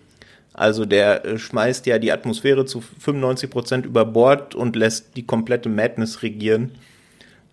[0.51, 5.27] Also der äh, schmeißt ja die Atmosphäre zu 95 Prozent über Bord und lässt die
[5.27, 6.71] komplette Madness regieren.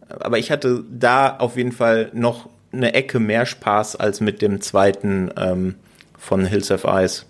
[0.08, 4.62] Aber ich hatte da auf jeden Fall noch eine Ecke mehr Spaß als mit dem
[4.62, 5.74] zweiten ähm,
[6.16, 7.26] von Hills of Ice.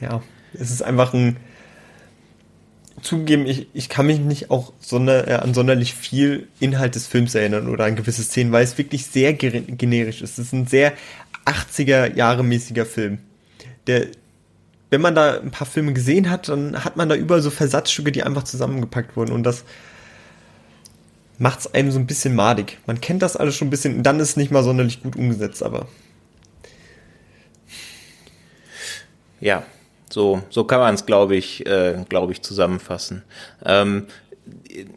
[0.00, 0.22] Ja,
[0.54, 1.36] es ist einfach ein.
[3.02, 7.34] Zugegeben, ich, ich kann mich nicht auch sonder, äh, an sonderlich viel Inhalt des Films
[7.34, 10.38] erinnern oder an gewisse Szenen, weil es wirklich sehr generisch ist.
[10.38, 10.94] Es ist ein sehr
[11.44, 13.18] 80er Jahre mäßiger Film
[13.86, 14.08] der,
[14.90, 18.12] wenn man da ein paar Filme gesehen hat, dann hat man da überall so Versatzstücke,
[18.12, 19.64] die einfach zusammengepackt wurden und das
[21.38, 22.78] macht es einem so ein bisschen madig.
[22.86, 25.16] Man kennt das alles schon ein bisschen und dann ist es nicht mal sonderlich gut
[25.16, 25.86] umgesetzt, aber.
[29.40, 29.64] Ja,
[30.10, 33.22] so, so kann man es, glaube ich, äh, glaube ich, zusammenfassen.
[33.64, 34.06] Ähm,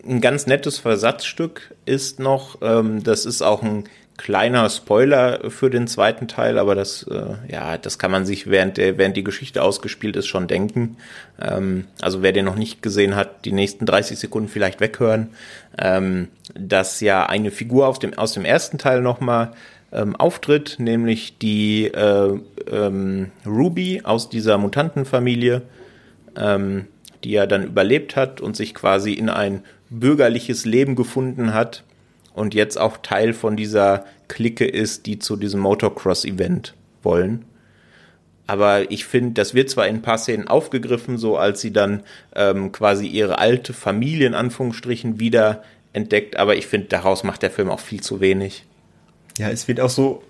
[0.08, 3.86] ein ganz nettes Versatzstück ist noch, ähm, das ist auch ein
[4.20, 8.76] kleiner Spoiler für den zweiten Teil, aber das, äh, ja, das kann man sich während
[8.76, 10.98] der, während die Geschichte ausgespielt ist schon denken.
[11.42, 15.30] Ähm, also wer den noch nicht gesehen hat, die nächsten 30 Sekunden vielleicht weghören,
[15.78, 19.54] ähm, dass ja eine Figur aus dem, aus dem ersten Teil nochmal
[19.92, 22.40] ähm, auftritt, nämlich die äh,
[22.72, 25.64] ähm, Ruby aus dieser Mutantenfamilie,
[26.36, 26.88] ähm,
[27.24, 31.84] die ja dann überlebt hat und sich quasi in ein bürgerliches Leben gefunden hat
[32.34, 37.46] und jetzt auch Teil von dieser Clique ist, die zu diesem Motocross-Event wollen.
[38.48, 42.02] Aber ich finde, das wird zwar in ein paar Szenen aufgegriffen, so als sie dann
[42.36, 47.52] ähm, quasi ihre alte Familie in Anführungsstrichen wieder entdeckt, aber ich finde, daraus macht der
[47.52, 48.66] Film auch viel zu wenig.
[49.40, 50.24] Ja, es wird auch so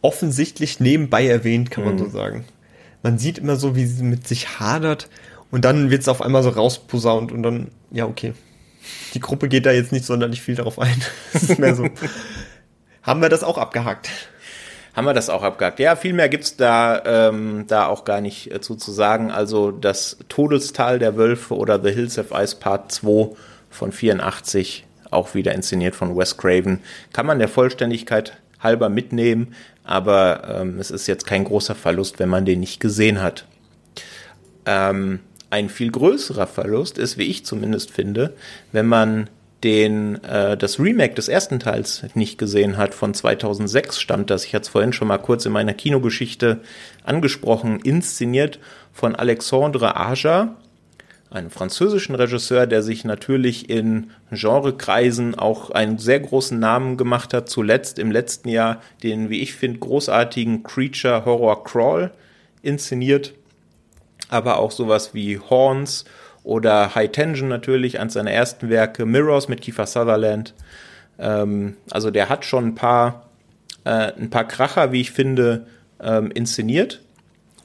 [0.00, 1.98] offensichtlich nebenbei erwähnt, kann man mhm.
[1.98, 2.44] so sagen.
[3.04, 5.08] Man sieht immer so, wie sie mit sich hadert
[5.50, 8.34] und dann wird es auf einmal so rausposaunt und dann, ja, okay
[9.14, 10.94] die Gruppe geht da jetzt nicht sonderlich viel darauf ein.
[11.32, 11.88] Das ist mehr so.
[13.02, 14.10] haben wir das auch abgehakt?
[14.94, 15.78] Haben wir das auch abgehakt?
[15.78, 19.30] Ja, viel mehr gibt's da, ähm, da auch gar nicht äh, zu, zu sagen.
[19.30, 23.34] Also das Todestal der Wölfe oder The Hills of Ice Part 2
[23.70, 26.80] von 84, auch wieder inszeniert von Wes Craven,
[27.12, 32.28] kann man der Vollständigkeit halber mitnehmen, aber ähm, es ist jetzt kein großer Verlust, wenn
[32.28, 33.46] man den nicht gesehen hat.
[34.66, 35.20] Ähm,
[35.50, 38.34] ein viel größerer Verlust ist, wie ich zumindest finde,
[38.70, 39.28] wenn man
[39.64, 44.44] den äh, das Remake des ersten Teils nicht gesehen hat, von 2006 stammt das.
[44.44, 46.60] Ich hatte es vorhin schon mal kurz in meiner Kinogeschichte
[47.04, 48.58] angesprochen, inszeniert
[48.92, 50.56] von Alexandre Aja,
[51.32, 57.48] einem französischen Regisseur, der sich natürlich in Genrekreisen auch einen sehr großen Namen gemacht hat.
[57.48, 62.10] Zuletzt im letzten Jahr den, wie ich finde, großartigen Creature Horror Crawl
[62.62, 63.34] inszeniert
[64.32, 66.04] aber auch sowas wie Horns
[66.42, 70.54] oder High Tension natürlich, eines seiner ersten Werke, Mirrors mit Kiefer Sutherland.
[71.18, 73.28] Ähm, also der hat schon ein paar,
[73.84, 75.66] äh, ein paar Kracher, wie ich finde,
[76.00, 77.02] ähm, inszeniert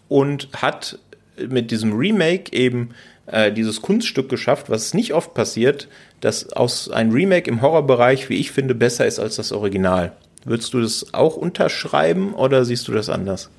[0.10, 1.00] und hat
[1.48, 2.90] mit diesem Remake eben
[3.28, 5.88] äh, dieses Kunststück geschafft, was nicht oft passiert,
[6.22, 10.14] dass aus ein Remake im Horrorbereich, wie ich finde, besser ist als das Original.
[10.46, 13.50] Würdest du das auch unterschreiben oder siehst du das anders?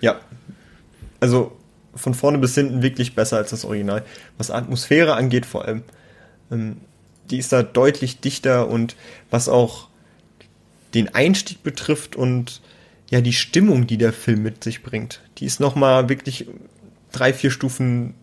[0.00, 0.20] Ja.
[1.20, 1.52] Also
[1.94, 4.04] von vorne bis hinten wirklich besser als das Original.
[4.38, 5.82] Was Atmosphäre angeht vor allem.
[6.50, 6.78] Ähm,
[7.30, 8.96] die ist da deutlich dichter und
[9.30, 9.88] was auch
[10.94, 12.60] den Einstieg betrifft und
[13.10, 16.46] ja die Stimmung, die der Film mit sich bringt, die ist nochmal wirklich
[17.12, 18.14] drei, vier Stufen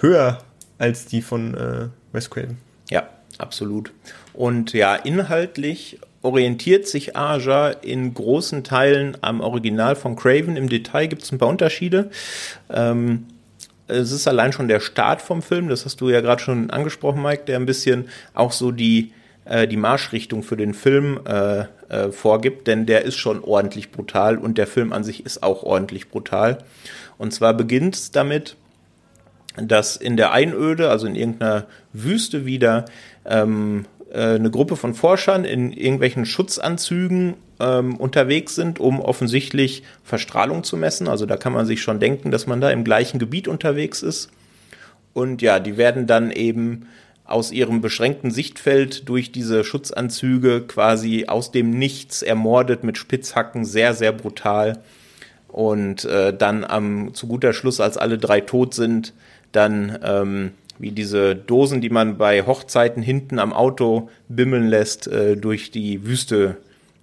[0.00, 0.38] höher
[0.78, 2.58] als die von äh, Wes Craven.
[2.90, 3.08] Ja,
[3.38, 3.92] absolut.
[4.32, 10.56] Und ja, inhaltlich orientiert sich Aja in großen Teilen am Original von Craven.
[10.56, 12.10] Im Detail gibt es ein paar Unterschiede.
[12.70, 13.26] Ähm,
[13.88, 17.22] es ist allein schon der Start vom Film, das hast du ja gerade schon angesprochen,
[17.22, 19.12] Mike, der ein bisschen auch so die,
[19.46, 24.36] äh, die Marschrichtung für den Film äh, äh, vorgibt, denn der ist schon ordentlich brutal
[24.36, 26.58] und der Film an sich ist auch ordentlich brutal.
[27.16, 28.56] Und zwar beginnt es damit,
[29.62, 32.84] dass in der Einöde, also in irgendeiner Wüste wieder,
[33.24, 40.64] ähm, äh, eine Gruppe von Forschern in irgendwelchen Schutzanzügen ähm, unterwegs sind, um offensichtlich Verstrahlung
[40.64, 41.08] zu messen.
[41.08, 44.30] Also da kann man sich schon denken, dass man da im gleichen Gebiet unterwegs ist.
[45.12, 46.86] Und ja, die werden dann eben
[47.24, 53.92] aus ihrem beschränkten Sichtfeld durch diese Schutzanzüge quasi aus dem Nichts ermordet mit Spitzhacken, sehr,
[53.92, 54.78] sehr brutal.
[55.48, 59.12] Und äh, dann am zu guter Schluss, als alle drei tot sind,
[59.52, 65.36] dann ähm, wie diese Dosen, die man bei Hochzeiten hinten am Auto bimmeln lässt, äh,
[65.36, 66.56] durch die Wüste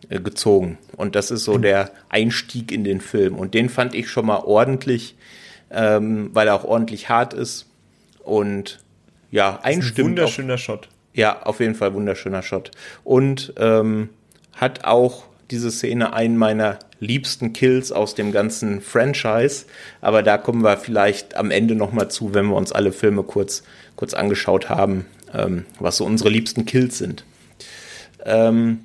[0.10, 0.77] äh, gezogen.
[0.95, 3.36] Und das ist so der Einstieg in den Film.
[3.36, 5.15] Und den fand ich schon mal ordentlich,
[5.71, 7.67] ähm, weil er auch ordentlich hart ist.
[8.23, 8.79] Und
[9.31, 10.10] ja, einstimmt.
[10.10, 10.89] Wunderschöner auf, Shot.
[11.13, 12.71] Ja, auf jeden Fall wunderschöner Shot.
[13.03, 14.10] Und ähm,
[14.53, 19.65] hat auch diese Szene einen meiner liebsten Kills aus dem ganzen Franchise.
[20.02, 23.63] Aber da kommen wir vielleicht am Ende nochmal zu, wenn wir uns alle Filme kurz,
[23.96, 27.24] kurz angeschaut haben, ähm, was so unsere liebsten Kills sind.
[28.26, 28.80] Ähm,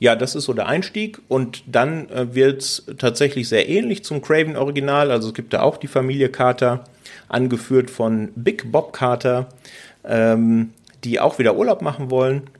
[0.00, 4.20] ja, das ist so der Einstieg und dann äh, wird es tatsächlich sehr ähnlich zum
[4.20, 5.10] Craven Original.
[5.10, 6.84] Also es gibt da auch die Familie Carter,
[7.28, 9.48] angeführt von Big Bob Carter,
[10.04, 10.70] ähm,
[11.04, 12.50] die auch wieder Urlaub machen wollen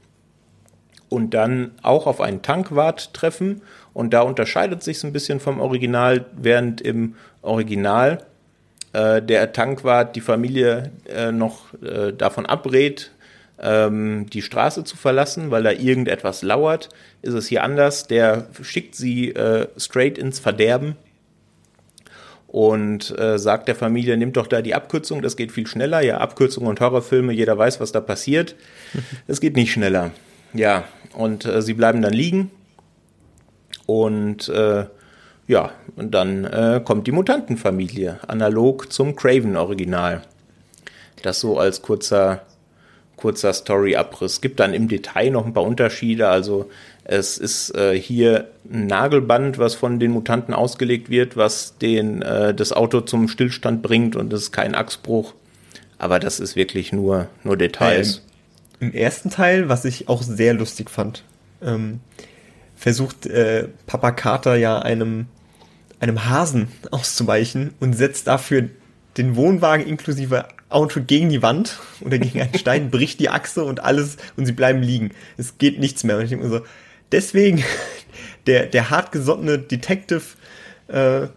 [1.14, 3.62] und dann auch auf einen Tankwart treffen.
[3.92, 8.24] Und da unterscheidet sich ein bisschen vom Original, während im Original
[8.92, 13.12] äh, der Tankwart die Familie äh, noch äh, davon abrät,
[13.62, 16.88] ähm, die Straße zu verlassen, weil da irgendetwas lauert,
[17.22, 18.07] ist es hier anders.
[18.09, 20.96] Der schickt sie äh, straight ins Verderben
[22.48, 26.00] und äh, sagt der Familie, nimmt doch da die Abkürzung, das geht viel schneller.
[26.03, 28.55] Ja, Abkürzung und Horrorfilme, jeder weiß, was da passiert.
[29.27, 30.12] Es geht nicht schneller.
[30.53, 32.50] Ja, und äh, sie bleiben dann liegen.
[33.87, 34.87] Und äh,
[35.46, 40.22] ja, und dann äh, kommt die Mutantenfamilie, analog zum Craven-Original.
[41.22, 42.42] Das so als kurzer,
[43.16, 44.40] kurzer Story-Abriss.
[44.40, 46.29] Gibt dann im Detail noch ein paar Unterschiede.
[46.29, 46.70] Also
[47.05, 52.55] es ist äh, hier ein Nagelband, was von den Mutanten ausgelegt wird, was den, äh,
[52.55, 55.35] das Auto zum Stillstand bringt und es ist kein Achsbruch.
[55.98, 58.22] Aber das ist wirklich nur, nur Details.
[58.81, 61.25] Im ersten Teil, was ich auch sehr lustig fand,
[61.63, 62.01] ähm,
[62.77, 65.27] versucht äh, Papa Carter ja einem,
[66.01, 68.69] einem Hasen auszuweichen und setzt dafür
[69.17, 73.81] den Wohnwagen inklusive Auto gegen die Wand oder gegen einen Stein, bricht die Achse und
[73.81, 75.13] alles und sie bleiben liegen.
[75.37, 76.17] Es geht nichts mehr.
[76.17, 76.65] Und ich denke mir so,
[77.13, 77.63] deswegen
[78.47, 80.23] der, der hartgesottene Detective,
[80.89, 81.29] äh,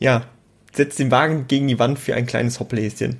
[0.00, 0.24] ja,
[0.72, 3.16] setzt den Wagen gegen die Wand für ein kleines Hoppläschen.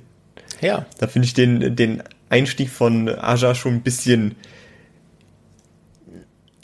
[0.61, 0.85] Ja.
[0.97, 4.35] Da finde ich den, den Einstieg von Aja schon ein bisschen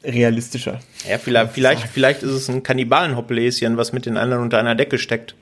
[0.04, 0.80] realistischer.
[1.10, 4.98] Ja, vielleicht, vielleicht, vielleicht ist es ein Kannibalen-Hoppläschen, was mit den anderen unter einer Decke
[4.98, 5.36] steckt.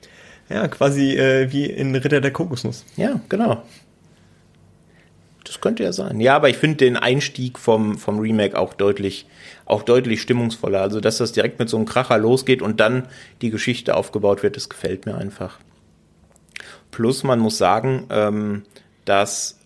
[0.48, 2.84] Ja, quasi äh, wie in Ritter der Kokosnuss.
[2.96, 3.62] Ja, genau.
[5.44, 6.20] Das könnte ja sein.
[6.20, 9.26] Ja, aber ich finde den Einstieg vom, vom Remake auch deutlich,
[9.66, 10.80] auch deutlich stimmungsvoller.
[10.80, 13.08] Also, dass das direkt mit so einem Kracher losgeht und dann
[13.42, 15.58] die Geschichte aufgebaut wird, das gefällt mir einfach.
[16.90, 18.62] Plus, man muss sagen, ähm,
[19.04, 19.58] dass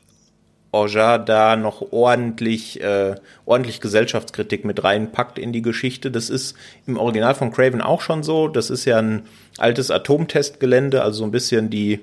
[0.70, 3.14] Orja da noch ordentlich, äh,
[3.46, 6.11] ordentlich Gesellschaftskritik mit reinpackt in die Geschichte.
[6.11, 8.48] Das ist im Original von Craven auch schon so.
[8.48, 9.22] Das ist ja ein
[9.57, 12.00] altes Atomtestgelände, also so ein bisschen die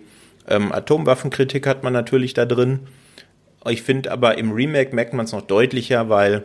[0.47, 2.79] ähm, Atomwaffenkritik hat man natürlich da drin.
[3.69, 6.43] Ich finde aber im Remake merkt man es noch deutlicher, weil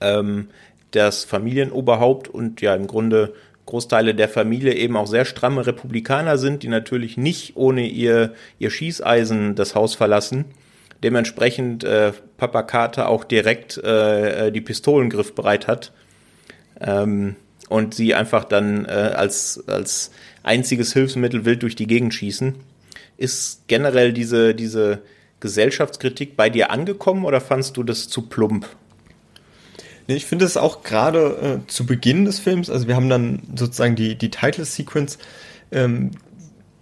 [0.00, 0.48] ähm,
[0.92, 3.34] das Familienoberhaupt und ja im Grunde
[3.66, 8.70] Großteile der Familie eben auch sehr stramme Republikaner sind, die natürlich nicht ohne ihr, ihr
[8.70, 10.46] Schießeisen das Haus verlassen
[11.02, 15.92] dementsprechend äh, Papa Carter auch direkt äh, äh, die Pistolen griffbereit hat
[16.80, 17.36] ähm,
[17.68, 20.10] und sie einfach dann äh, als, als
[20.42, 22.54] einziges Hilfsmittel wild durch die Gegend schießen.
[23.16, 25.02] Ist generell diese, diese
[25.40, 28.66] Gesellschaftskritik bei dir angekommen oder fandst du das zu plump?
[30.06, 33.94] Ich finde es auch gerade äh, zu Beginn des Films, also wir haben dann sozusagen
[33.94, 35.18] die, die Title-Sequence,
[35.70, 36.12] ähm,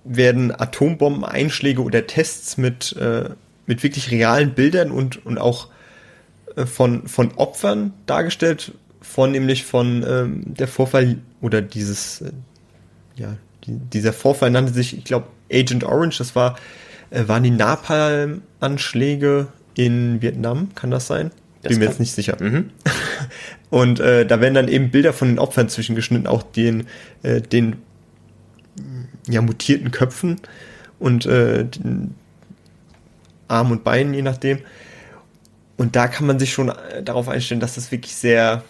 [0.05, 3.31] werden Atombombeneinschläge oder Tests mit äh,
[3.67, 5.69] mit wirklich realen Bildern und, und auch
[6.57, 12.33] äh, von, von Opfern dargestellt, vornehmlich von ähm, der Vorfall oder dieses, äh,
[13.17, 16.57] ja, die, dieser Vorfall nannte sich, ich glaube, Agent Orange, das war,
[17.11, 21.31] äh, waren die Napalm-Anschläge in Vietnam, kann das sein?
[21.63, 22.37] Das Bin mir jetzt nicht sicher.
[22.41, 22.71] Mhm.
[23.71, 26.87] Und äh, da werden dann eben Bilder von den Opfern zwischengeschnitten, auch den,
[27.23, 27.77] äh, den
[29.29, 30.37] ja, mutierten Köpfen
[30.99, 32.15] und äh, den,
[33.49, 34.59] Arm und Beinen, je nachdem.
[35.77, 38.65] Und da kann man sich schon äh, darauf einstellen, dass das wirklich sehr.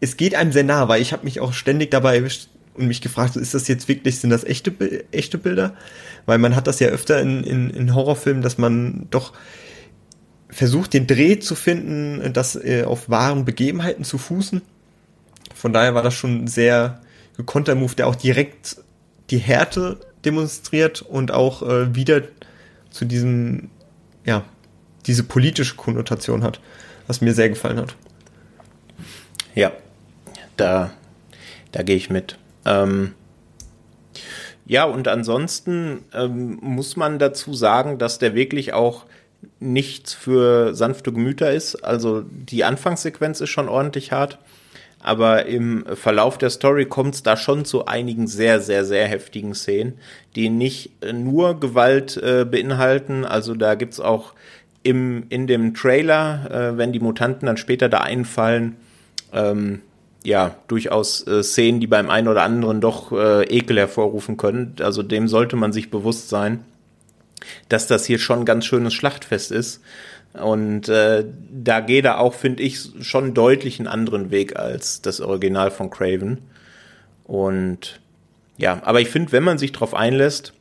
[0.00, 3.00] Es geht einem sehr nah, weil ich habe mich auch ständig dabei erwischt und mich
[3.00, 4.72] gefragt, ist das jetzt wirklich, sind das echte,
[5.10, 5.74] echte Bilder?
[6.26, 9.32] Weil man hat das ja öfter in, in, in Horrorfilmen, dass man doch
[10.50, 14.62] versucht, den Dreh zu finden, das äh, auf wahren Begebenheiten zu fußen.
[15.54, 17.00] Von daher war das schon ein sehr
[17.36, 18.76] gekonnter Move, der auch direkt
[19.30, 22.22] die Härte demonstriert und auch äh, wieder
[22.96, 23.70] zu diesem,
[24.24, 24.42] ja,
[25.06, 26.60] diese politische Konnotation hat,
[27.06, 27.94] was mir sehr gefallen hat.
[29.54, 29.72] Ja,
[30.56, 30.90] da,
[31.72, 32.38] da gehe ich mit.
[32.64, 33.12] Ähm,
[34.68, 39.04] Ja, und ansonsten ähm, muss man dazu sagen, dass der wirklich auch
[39.60, 41.76] nichts für sanfte Gemüter ist.
[41.84, 44.38] Also die Anfangssequenz ist schon ordentlich hart,
[45.06, 49.54] aber im Verlauf der Story kommt es da schon zu einigen sehr, sehr, sehr heftigen
[49.54, 49.94] Szenen,
[50.34, 53.24] die nicht nur Gewalt äh, beinhalten.
[53.24, 54.34] Also da gibt's auch
[54.82, 58.76] im, in dem Trailer, äh, wenn die Mutanten dann später da einfallen,
[59.32, 59.80] ähm,
[60.24, 64.74] ja, durchaus äh, Szenen, die beim einen oder anderen doch äh, Ekel hervorrufen können.
[64.80, 66.64] Also dem sollte man sich bewusst sein,
[67.68, 69.82] dass das hier schon ein ganz schönes Schlachtfest ist.
[70.42, 75.20] Und äh, da geht er auch, finde ich, schon deutlich einen anderen Weg als das
[75.20, 76.38] Original von Craven.
[77.24, 78.00] Und
[78.56, 80.52] ja, aber ich finde, wenn man sich darauf einlässt,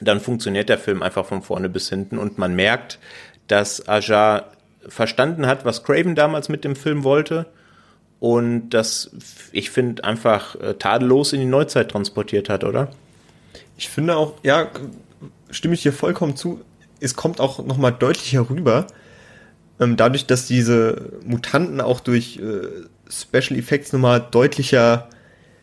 [0.00, 2.98] dann funktioniert der Film einfach von vorne bis hinten und man merkt,
[3.48, 4.46] dass Aja
[4.88, 7.46] verstanden hat, was Craven damals mit dem Film wollte
[8.20, 9.10] und das,
[9.50, 12.88] ich finde, einfach äh, tadellos in die Neuzeit transportiert hat, oder?
[13.78, 14.68] Ich finde auch, ja,
[15.50, 16.60] stimme ich dir vollkommen zu.
[17.00, 18.86] Es kommt auch nochmal deutlicher rüber,
[19.80, 22.68] ähm, dadurch, dass diese Mutanten auch durch äh,
[23.10, 25.08] Special Effects nochmal deutlicher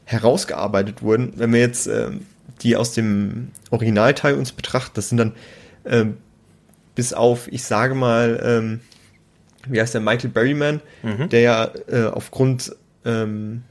[0.05, 1.33] herausgearbeitet wurden.
[1.35, 2.25] Wenn wir jetzt ähm,
[2.61, 5.33] die aus dem Originalteil uns betrachten, das sind dann
[5.85, 6.17] ähm,
[6.95, 8.79] bis auf, ich sage mal, ähm,
[9.67, 11.29] wie heißt der, Michael Berryman, mhm.
[11.29, 12.75] der ja äh, aufgrund
[13.05, 13.63] ähm,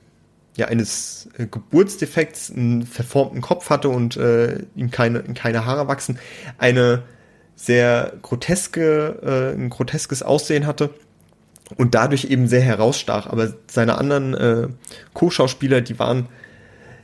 [0.56, 6.18] ja, eines äh, Geburtsdefekts einen verformten Kopf hatte und äh, ihm keine, keine Haare wachsen,
[6.58, 7.02] eine
[7.56, 10.90] sehr groteske, äh, ein groteskes Aussehen hatte
[11.76, 13.26] und dadurch eben sehr herausstach.
[13.26, 14.68] Aber seine anderen äh,
[15.14, 16.26] Co-Schauspieler, die waren,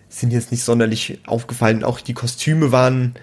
[0.08, 1.82] sind jetzt nicht sonderlich aufgefallen.
[1.82, 3.14] Auch die Kostüme waren,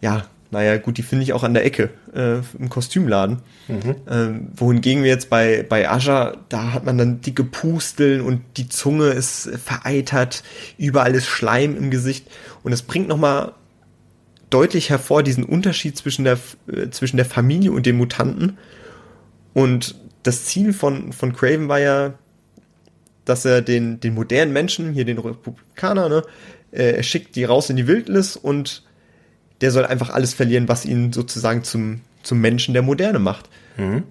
[0.00, 3.38] ja, naja, gut, die finde ich auch an der Ecke äh, im Kostümladen.
[3.66, 3.96] Mhm.
[4.08, 8.68] Ähm, wohingegen wir jetzt bei, bei Aja, da hat man dann dicke Pusteln und die
[8.68, 10.44] Zunge ist vereitert,
[10.78, 12.28] überall ist Schleim im Gesicht
[12.62, 13.52] und es bringt nochmal
[14.54, 16.38] deutlich hervor diesen Unterschied zwischen der,
[16.68, 18.56] äh, zwischen der Familie und den Mutanten.
[19.52, 22.14] Und das Ziel von, von Craven war ja,
[23.24, 26.22] dass er den, den modernen Menschen, hier den Republikaner, ne,
[26.70, 28.84] äh, er schickt die raus in die Wildnis und
[29.60, 33.48] der soll einfach alles verlieren, was ihn sozusagen zum, zum Menschen der Moderne macht.
[33.76, 34.04] Mhm.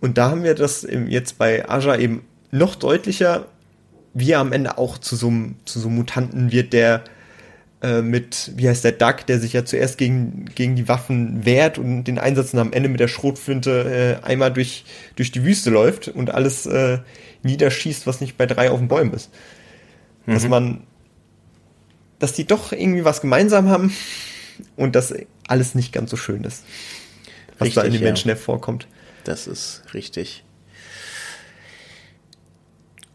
[0.00, 3.48] Und da haben wir das jetzt bei Aja eben noch deutlicher,
[4.14, 7.04] wie er am Ende auch zu so einem, zu so einem Mutanten wird, der
[7.82, 11.78] äh, mit, wie heißt der Duck, der sich ja zuerst gegen, gegen die Waffen wehrt
[11.78, 14.84] und den Einsatz am Ende mit der Schrotflinte äh, einmal durch,
[15.16, 16.98] durch die Wüste läuft und alles äh,
[17.42, 19.30] niederschießt, was nicht bei drei auf den Bäumen ist.
[20.26, 20.34] Mhm.
[20.34, 20.82] Dass man,
[22.18, 23.92] dass die doch irgendwie was gemeinsam haben,
[24.76, 25.14] und dass
[25.46, 26.64] alles nicht ganz so schön ist,
[27.58, 28.34] was richtig, da in den Menschen ja.
[28.34, 28.86] hervorkommt.
[29.24, 30.44] Das ist richtig.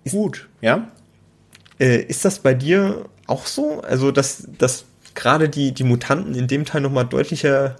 [0.03, 0.91] Ist, Gut, ja.
[1.79, 3.81] Äh, ist das bei dir auch so?
[3.81, 7.75] Also, dass, dass gerade die, die Mutanten in dem Teil nochmal deutlicher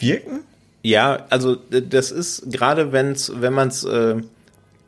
[0.00, 0.40] wirken?
[0.82, 4.16] Ja, also das ist gerade, wenn's, wenn man es äh,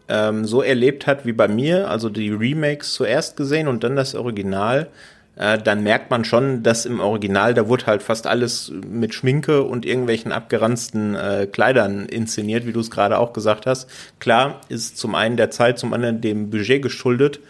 [0.09, 4.15] ähm, so erlebt hat wie bei mir, also die Remakes zuerst gesehen und dann das
[4.15, 4.89] Original,
[5.37, 9.63] äh, dann merkt man schon, dass im Original, da wurde halt fast alles mit Schminke
[9.63, 13.89] und irgendwelchen abgeranzten äh, Kleidern inszeniert, wie du es gerade auch gesagt hast.
[14.21, 17.41] Klar, ist zum einen der Zeit, zum anderen dem Budget geschuldet,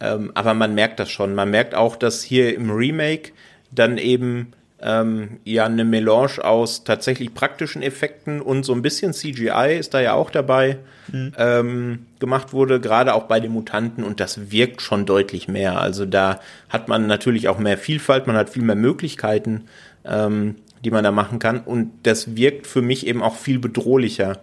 [0.00, 1.34] ähm, aber man merkt das schon.
[1.34, 3.32] Man merkt auch, dass hier im Remake
[3.70, 9.76] dann eben ähm, ja eine Melange aus tatsächlich praktischen Effekten und so ein bisschen CGI
[9.78, 10.78] ist da ja auch dabei
[11.12, 11.32] mhm.
[11.36, 15.80] ähm, gemacht wurde, gerade auch bei den Mutanten und das wirkt schon deutlich mehr.
[15.80, 19.64] Also da hat man natürlich auch mehr Vielfalt, man hat viel mehr Möglichkeiten,
[20.04, 24.40] ähm, die man da machen kann und das wirkt für mich eben auch viel bedrohlicher,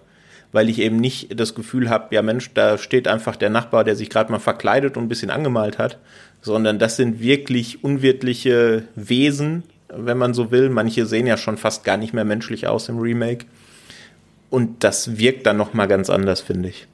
[0.56, 3.98] weil ich eben nicht das Gefühl habe, ja Mensch, da steht einfach der Nachbar, der
[3.98, 6.00] sich gerade mal verkleidet und ein bisschen angemalt hat,
[6.42, 10.70] sondern das sind wirklich unwirtliche Wesen, wenn man so will.
[10.70, 13.48] Manche sehen ja schon fast gar nicht mehr menschlich aus im Remake.
[14.50, 16.88] Und das wirkt dann nochmal ganz anders, finde ich.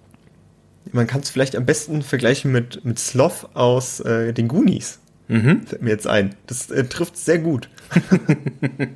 [0.92, 4.98] Man kann es vielleicht am besten vergleichen mit, mit Sloth aus äh, den Goonies.
[5.28, 5.68] Mhm.
[5.68, 6.34] Fällt mir jetzt ein.
[6.48, 7.70] Das äh, trifft sehr gut.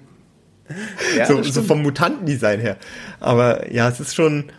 [1.18, 2.78] ja, so, so vom Mutantendesign her.
[3.20, 4.52] Aber ja, es ist schon.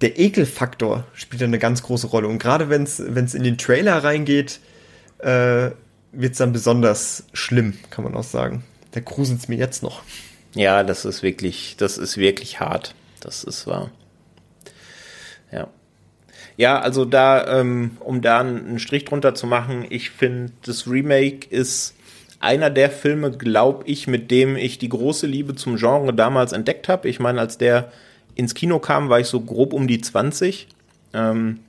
[0.00, 2.26] Der Ekelfaktor spielt eine ganz große Rolle.
[2.26, 4.58] Und gerade wenn es in den Trailer reingeht,
[5.18, 5.70] äh,
[6.12, 8.64] wird es dann besonders schlimm, kann man auch sagen.
[8.90, 10.02] Da gruselt es mir jetzt noch.
[10.54, 12.94] Ja, das ist wirklich, das ist wirklich hart.
[13.20, 13.90] Das ist wahr.
[15.50, 15.68] Ja.
[16.56, 21.46] Ja, also da, ähm, um da einen Strich drunter zu machen, ich finde, das Remake
[21.48, 21.94] ist
[22.42, 26.88] einer der Filme, glaube ich, mit dem ich die große Liebe zum Genre damals entdeckt
[26.88, 27.08] habe.
[27.08, 27.92] Ich meine, als der
[28.34, 30.66] ins Kino kam, war ich so grob um die 20.
[31.14, 31.60] Ähm,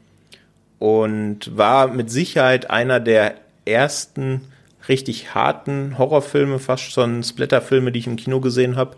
[0.80, 4.42] und war mit Sicherheit einer der ersten
[4.90, 8.98] richtig harten Horrorfilme, fast schon Splatterfilme, die ich im Kino gesehen habe.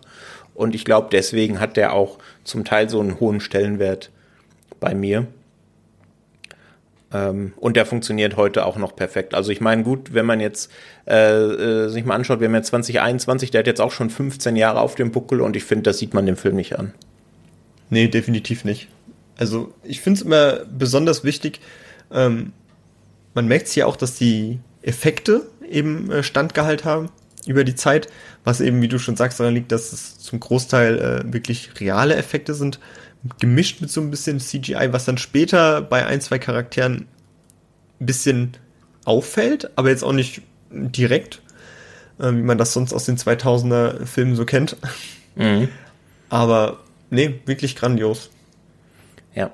[0.56, 4.10] Und ich glaube, deswegen hat der auch zum Teil so einen hohen Stellenwert
[4.80, 5.28] bei mir.
[7.16, 9.34] Ähm, und der funktioniert heute auch noch perfekt.
[9.34, 10.70] Also ich meine, gut, wenn man jetzt
[11.08, 14.56] äh, äh, sich mal anschaut, wir haben ja 2021, der hat jetzt auch schon 15
[14.58, 16.94] Jahre auf dem Buckel und ich finde, das sieht man dem Film nicht an.
[17.90, 18.90] Nee, definitiv nicht.
[19.38, 21.62] Also ich finde es immer besonders wichtig,
[22.12, 22.52] ähm,
[23.34, 27.10] man merkt es ja auch, dass die Effekte eben äh, Standgehalt haben
[27.48, 28.10] über die Zeit,
[28.44, 32.16] was eben, wie du schon sagst, daran liegt, dass es zum Großteil äh, wirklich reale
[32.16, 32.80] Effekte sind,
[33.40, 37.08] gemischt mit so ein bisschen CGI, was dann später bei ein, zwei Charakteren
[38.00, 38.58] ein bisschen
[39.06, 41.42] auffällt, aber jetzt auch nicht direkt,
[42.20, 44.78] äh, wie man das sonst aus den 2000er Filmen so kennt.
[45.36, 45.70] Mhm.
[46.30, 48.30] Aber nee, wirklich grandios.
[49.34, 49.52] Ja.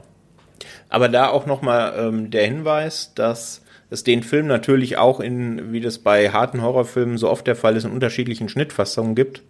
[0.89, 5.81] Aber da auch nochmal ähm, der Hinweis, dass es den Film natürlich auch in, wie
[5.81, 9.43] das bei harten Horrorfilmen so oft der Fall ist, in unterschiedlichen Schnittfassungen gibt.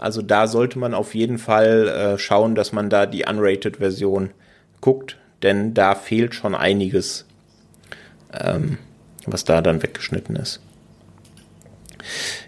[0.00, 4.30] Also da sollte man auf jeden Fall äh, schauen, dass man da die Unrated-Version
[4.80, 7.26] guckt, denn da fehlt schon einiges,
[8.32, 8.78] ähm,
[9.26, 10.60] was da dann weggeschnitten ist.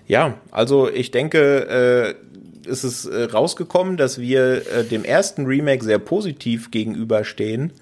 [0.06, 2.16] Ja, also ich denke,
[2.64, 7.72] äh, ist es äh, rausgekommen, dass wir äh, dem ersten Remake sehr positiv gegenüberstehen.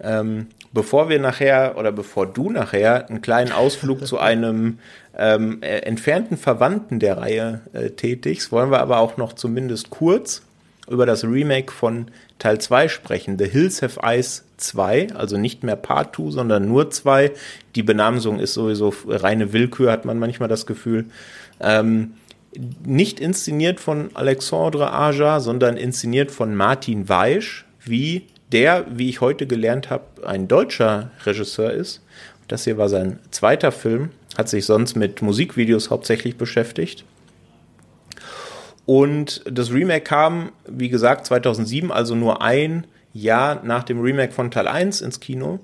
[0.00, 4.78] Ähm, bevor wir nachher oder bevor du nachher einen kleinen Ausflug zu einem
[5.18, 10.42] ähm, äh, entfernten Verwandten der Reihe äh, tätigst, wollen wir aber auch noch zumindest kurz
[10.88, 12.06] über das Remake von
[12.38, 13.38] Teil 2 sprechen.
[13.38, 17.32] The Hills Have Eyes 2, also nicht mehr Part 2, sondern nur 2.
[17.74, 21.06] Die Benamsung ist sowieso reine Willkür, hat man manchmal das Gefühl.
[21.60, 22.14] Ähm,
[22.84, 29.46] nicht inszeniert von Alexandre Aja, sondern inszeniert von Martin Weisch, wie der, wie ich heute
[29.46, 32.02] gelernt habe, ein deutscher Regisseur ist.
[32.48, 37.04] Das hier war sein zweiter Film, hat sich sonst mit Musikvideos hauptsächlich beschäftigt.
[38.86, 44.50] Und das Remake kam, wie gesagt, 2007, also nur ein Jahr nach dem Remake von
[44.50, 45.58] Teil 1 ins Kino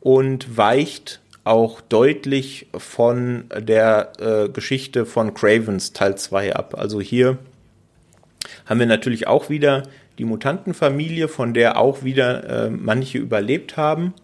[0.00, 6.74] und weicht auch deutlich von der äh, Geschichte von Cravens Teil 2 ab.
[6.76, 7.38] Also hier
[8.66, 9.82] haben wir natürlich auch wieder
[10.18, 14.14] die Mutantenfamilie, von der auch wieder äh, manche überlebt haben.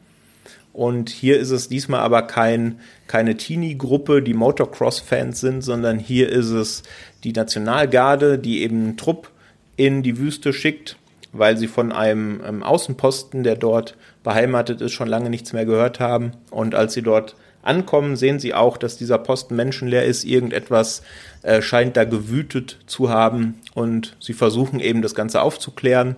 [0.72, 6.50] Und hier ist es diesmal aber kein, keine Teenie-Gruppe, die Motocross-Fans sind, sondern hier ist
[6.50, 6.82] es
[7.24, 9.30] die Nationalgarde, die eben einen Trupp
[9.76, 10.96] in die Wüste schickt,
[11.32, 15.98] weil sie von einem, einem Außenposten, der dort beheimatet ist, schon lange nichts mehr gehört
[15.98, 16.32] haben.
[16.50, 20.24] Und als sie dort ankommen, sehen sie auch, dass dieser Posten menschenleer ist.
[20.24, 21.02] Irgendetwas
[21.42, 26.16] äh, scheint da gewütet zu haben und sie versuchen eben das Ganze aufzuklären.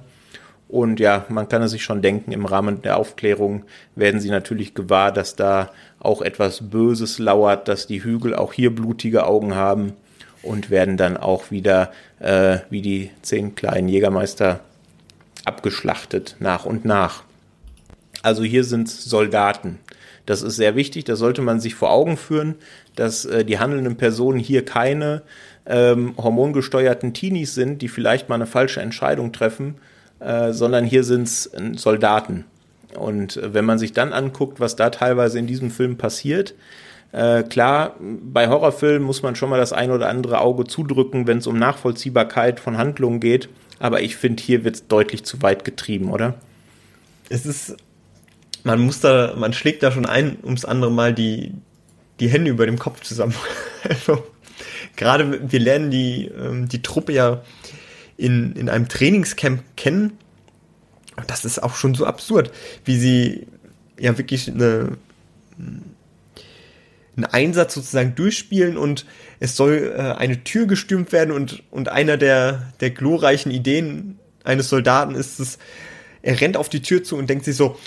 [0.73, 3.64] Und ja, man kann es sich schon denken, im Rahmen der Aufklärung
[3.95, 5.70] werden sie natürlich gewahr, dass da
[6.01, 9.93] auch etwas Böses lauert, dass die Hügel auch hier blutige Augen haben
[10.43, 14.61] und werden dann auch wieder äh, wie die zehn kleinen Jägermeister
[15.45, 17.25] abgeschlachtet nach und nach.
[18.23, 19.79] Also hier sind Soldaten.
[20.25, 22.55] Das ist sehr wichtig, das sollte man sich vor Augen führen,
[22.97, 25.20] dass äh, die handelnden Personen hier keine
[25.66, 29.75] ähm, hormongesteuerten Teenies sind, die vielleicht mal eine falsche Entscheidung treffen,
[30.23, 32.45] äh, sondern hier sind es äh, Soldaten.
[32.97, 36.55] Und äh, wenn man sich dann anguckt, was da teilweise in diesem Film passiert,
[37.12, 41.39] äh, klar, bei Horrorfilmen muss man schon mal das ein oder andere Auge zudrücken, wenn
[41.39, 43.49] es um Nachvollziehbarkeit von Handlungen geht.
[43.79, 46.35] Aber ich finde, hier wird es deutlich zu weit getrieben, oder?
[47.29, 47.77] Es ist
[48.64, 51.53] man muss da, man schlägt da schon ein ums andere Mal die,
[52.20, 53.35] die Hände über dem Kopf zusammen.
[53.89, 54.25] also,
[54.97, 57.43] gerade wir lernen die, ähm, die Truppe ja
[58.23, 60.18] in, in einem Trainingscamp kennen.
[61.16, 62.53] Und das ist auch schon so absurd,
[62.85, 63.47] wie sie
[63.99, 64.97] ja wirklich eine,
[65.59, 69.05] einen Einsatz sozusagen durchspielen und
[69.41, 74.68] es soll äh, eine Tür gestürmt werden und, und einer der, der glorreichen Ideen eines
[74.68, 75.59] Soldaten ist es,
[76.23, 77.79] er rennt auf die Tür zu und denkt sich so,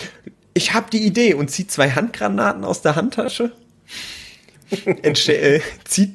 [0.54, 3.52] ich habe die Idee und zieht zwei Handgranaten aus der Handtasche.
[5.02, 6.12] äh, zieht,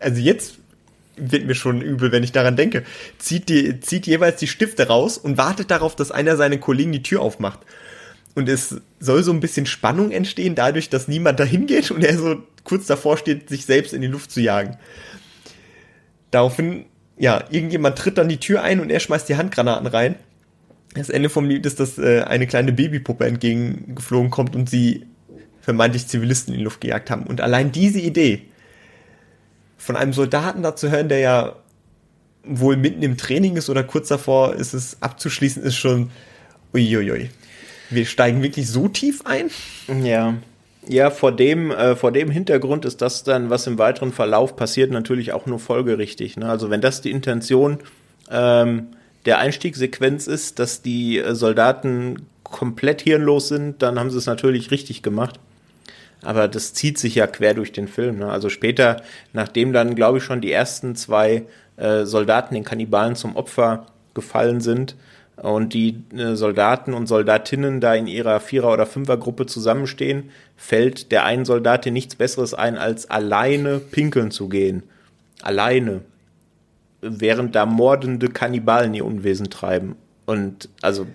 [0.00, 0.58] also jetzt
[1.20, 2.84] wird mir schon übel, wenn ich daran denke.
[3.18, 7.02] Zieht, die, zieht jeweils die Stifte raus und wartet darauf, dass einer seiner Kollegen die
[7.02, 7.60] Tür aufmacht.
[8.34, 12.16] Und es soll so ein bisschen Spannung entstehen, dadurch, dass niemand dahin geht und er
[12.16, 14.76] so kurz davor steht, sich selbst in die Luft zu jagen.
[16.30, 16.84] Daraufhin,
[17.16, 20.14] ja, irgendjemand tritt dann die Tür ein und er schmeißt die Handgranaten rein.
[20.94, 25.06] Das Ende vom Lied ist, dass äh, eine kleine Babypuppe entgegengeflogen kommt und sie
[25.60, 27.24] vermeintlich Zivilisten in die Luft gejagt haben.
[27.24, 28.42] Und allein diese Idee
[29.78, 31.56] von einem Soldaten da zu hören, der ja
[32.44, 36.10] wohl mitten im Training ist oder kurz davor ist es abzuschließen, ist schon
[36.74, 37.30] uiuiui.
[37.90, 39.50] Wir steigen wirklich so tief ein?
[40.04, 40.34] Ja.
[40.86, 44.90] Ja, vor dem, äh, vor dem Hintergrund ist das dann, was im weiteren Verlauf passiert,
[44.90, 46.36] natürlich auch nur folgerichtig.
[46.36, 46.48] Ne?
[46.48, 47.78] Also wenn das die Intention
[48.30, 48.88] ähm,
[49.26, 54.70] der Einstiegssequenz ist, dass die äh, Soldaten komplett hirnlos sind, dann haben sie es natürlich
[54.70, 55.38] richtig gemacht.
[56.22, 58.18] Aber das zieht sich ja quer durch den Film.
[58.18, 58.30] Ne?
[58.30, 59.02] Also später,
[59.32, 61.44] nachdem dann, glaube ich, schon die ersten zwei
[61.76, 64.96] äh, Soldaten den Kannibalen zum Opfer gefallen sind
[65.36, 71.24] und die äh, Soldaten und Soldatinnen da in ihrer Vierer- oder Fünfergruppe zusammenstehen, fällt der
[71.24, 74.82] einen Soldatin nichts Besseres ein, als alleine pinkeln zu gehen.
[75.42, 76.00] Alleine.
[77.00, 79.94] Während da mordende Kannibalen ihr Unwesen treiben.
[80.26, 81.06] Und also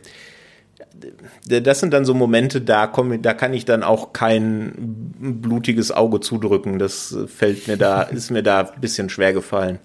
[1.46, 4.74] das sind dann so Momente, da komme, da kann ich dann auch kein
[5.20, 6.80] blutiges Auge zudrücken.
[6.80, 9.80] Das fällt mir da, ist mir da ein bisschen schwer gefallen.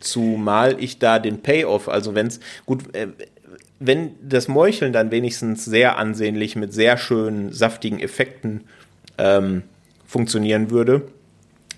[0.00, 3.08] Zumal ich da den Payoff, also wenn's, gut, äh,
[3.80, 8.62] wenn das Meucheln dann wenigstens sehr ansehnlich mit sehr schönen, saftigen Effekten
[9.18, 9.62] ähm,
[10.06, 11.02] funktionieren würde,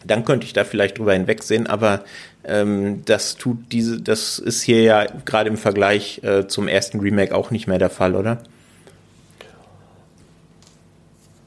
[0.06, 2.04] dann könnte ich da vielleicht drüber hinwegsehen, aber
[2.44, 7.34] ähm, das tut diese, das ist hier ja gerade im Vergleich äh, zum ersten Remake
[7.34, 8.42] auch nicht mehr der Fall, oder?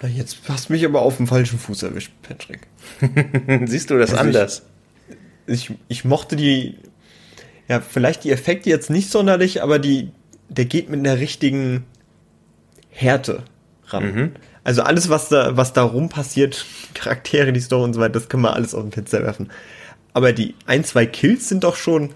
[0.04, 2.68] Jetzt hast du mich aber auf dem falschen Fuß erwischt, Patrick.
[3.68, 4.64] Siehst du das also anders?
[5.48, 6.78] Ich, ich, ich, mochte die,
[7.68, 10.12] ja, vielleicht die Effekte jetzt nicht sonderlich, aber die,
[10.50, 11.86] der geht mit einer richtigen
[12.90, 13.44] Härte
[13.88, 14.14] ran.
[14.14, 14.32] Mhm.
[14.64, 18.30] Also alles, was da, was da rum passiert, Charaktere, die Story und so weiter, das
[18.30, 19.50] kann man alles auf den Pizza werfen.
[20.14, 22.14] Aber die ein, zwei Kills sind doch schon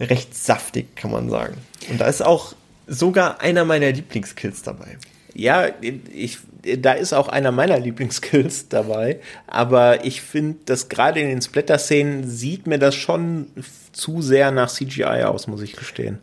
[0.00, 1.58] recht saftig, kann man sagen.
[1.90, 2.54] Und da ist auch
[2.86, 4.98] sogar einer meiner Lieblingskills dabei.
[5.38, 5.68] Ja,
[6.10, 6.38] ich,
[6.78, 12.28] da ist auch einer meiner Lieblingskills dabei, aber ich finde, dass gerade in den Splatter-Szenen
[12.28, 13.46] sieht mir das schon
[13.92, 16.18] zu sehr nach CGI aus, muss ich gestehen.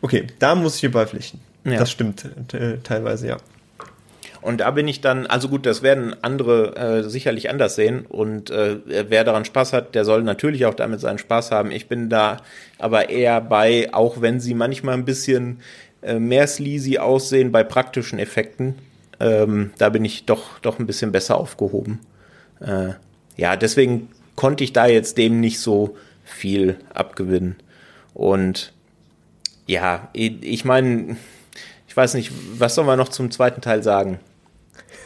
[0.00, 1.40] Okay, da muss ich dir beipflichten.
[1.64, 1.78] Ja.
[1.78, 3.36] Das stimmt äh, teilweise, ja.
[4.44, 8.04] Und da bin ich dann, also gut, das werden andere äh, sicherlich anders sehen.
[8.06, 11.70] Und äh, wer daran Spaß hat, der soll natürlich auch damit seinen Spaß haben.
[11.70, 12.36] Ich bin da
[12.78, 15.60] aber eher bei, auch wenn sie manchmal ein bisschen
[16.04, 18.76] äh, mehr sleazy aussehen bei praktischen Effekten.
[19.20, 22.00] Ähm, da bin ich doch, doch ein bisschen besser aufgehoben.
[22.60, 22.94] Äh,
[23.36, 27.56] ja, deswegen konnte ich da jetzt dem nicht so viel abgewinnen.
[28.12, 28.72] Und
[29.66, 31.16] ja, ich meine,
[31.88, 34.18] ich weiß nicht, was soll man noch zum zweiten Teil sagen?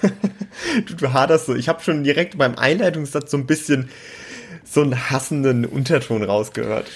[0.86, 1.54] du, du haderst so.
[1.54, 3.88] Ich habe schon direkt beim Einleitungssatz so ein bisschen
[4.70, 6.86] so einen hassenden Unterton rausgehört.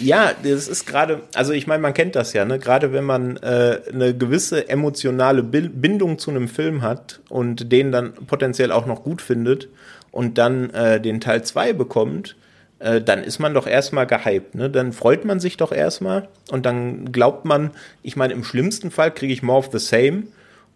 [0.00, 2.58] Ja, das ist gerade, also ich meine, man kennt das ja, ne?
[2.58, 8.14] Gerade wenn man äh, eine gewisse emotionale Bindung zu einem Film hat und den dann
[8.14, 9.68] potenziell auch noch gut findet
[10.10, 12.34] und dann äh, den Teil 2 bekommt,
[12.78, 14.70] äh, dann ist man doch erstmal gehypt, ne?
[14.70, 17.72] Dann freut man sich doch erstmal und dann glaubt man,
[18.02, 20.24] ich meine, im schlimmsten Fall kriege ich more of the same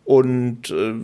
[0.04, 0.94] und äh,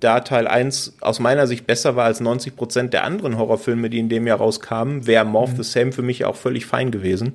[0.00, 3.98] da Teil 1 aus meiner Sicht besser war als 90 Prozent der anderen Horrorfilme, die
[3.98, 5.56] in dem Jahr rauskamen, wäre Morph mhm.
[5.56, 7.34] the Same für mich auch völlig fein gewesen.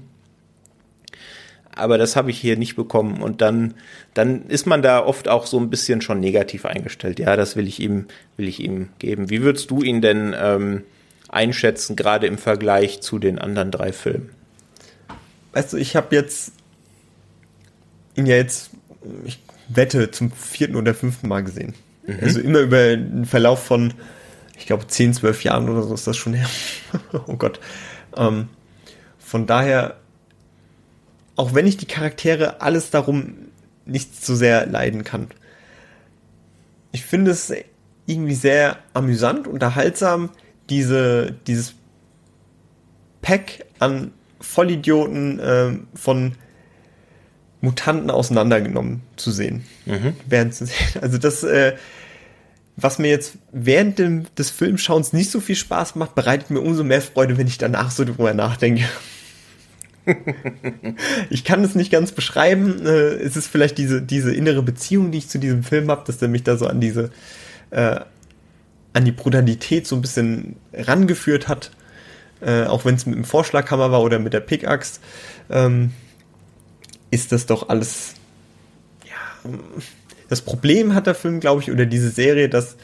[1.75, 3.21] Aber das habe ich hier nicht bekommen.
[3.21, 3.73] Und dann,
[4.13, 7.19] dann ist man da oft auch so ein bisschen schon negativ eingestellt.
[7.19, 8.05] Ja, das will ich ihm,
[8.37, 9.29] will ich ihm geben.
[9.29, 10.83] Wie würdest du ihn denn ähm,
[11.29, 14.29] einschätzen, gerade im Vergleich zu den anderen drei Filmen?
[15.53, 16.53] Weißt du, ich habe jetzt
[18.15, 18.69] ihn ja jetzt,
[19.25, 21.73] ich Wette zum vierten oder fünften Mal gesehen.
[22.05, 22.17] Mhm.
[22.21, 23.93] Also immer über einen Verlauf von,
[24.57, 26.49] ich glaube, 10, 12 Jahren oder so ist das schon her.
[27.27, 27.59] oh Gott.
[28.15, 28.49] Ähm,
[29.19, 29.97] von daher,
[31.35, 33.35] auch wenn ich die Charaktere alles darum
[33.85, 35.27] nicht so sehr leiden kann,
[36.91, 37.51] ich finde es
[38.05, 40.29] irgendwie sehr amüsant, unterhaltsam,
[40.69, 41.73] diese, dieses
[43.21, 46.35] Pack an Vollidioten äh, von
[47.63, 49.63] Mutanten auseinandergenommen zu sehen.
[49.85, 50.17] Mhm.
[50.27, 50.53] Während,
[51.01, 51.73] also das, äh,
[52.75, 56.83] was mir jetzt während dem, des Filmschauens nicht so viel Spaß macht, bereitet mir umso
[56.83, 58.83] mehr Freude, wenn ich danach so drüber nachdenke.
[61.29, 62.85] ich kann es nicht ganz beschreiben.
[62.85, 66.17] Äh, es ist vielleicht diese, diese innere Beziehung, die ich zu diesem Film habe, dass
[66.17, 67.11] der mich da so an diese,
[67.69, 68.01] äh,
[68.91, 71.71] an die Brutalität so ein bisschen rangeführt hat.
[72.41, 74.99] Äh, auch wenn es mit dem Vorschlaghammer war oder mit der Pickaxe.
[75.49, 75.93] Ähm,
[77.13, 78.15] ist das doch alles.
[79.05, 79.49] Ja.
[80.29, 82.75] Das Problem hat der Film, glaube ich, oder diese Serie, dass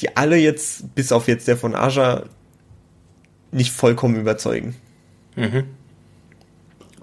[0.00, 2.24] die alle jetzt, bis auf jetzt der von Aja,
[3.52, 4.74] nicht vollkommen überzeugen.
[5.36, 5.64] Mhm.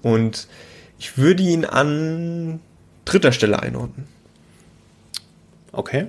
[0.02, 0.48] Und
[1.00, 2.60] ich würde ihn an
[3.06, 4.08] dritter Stelle einordnen.
[5.72, 6.08] Okay.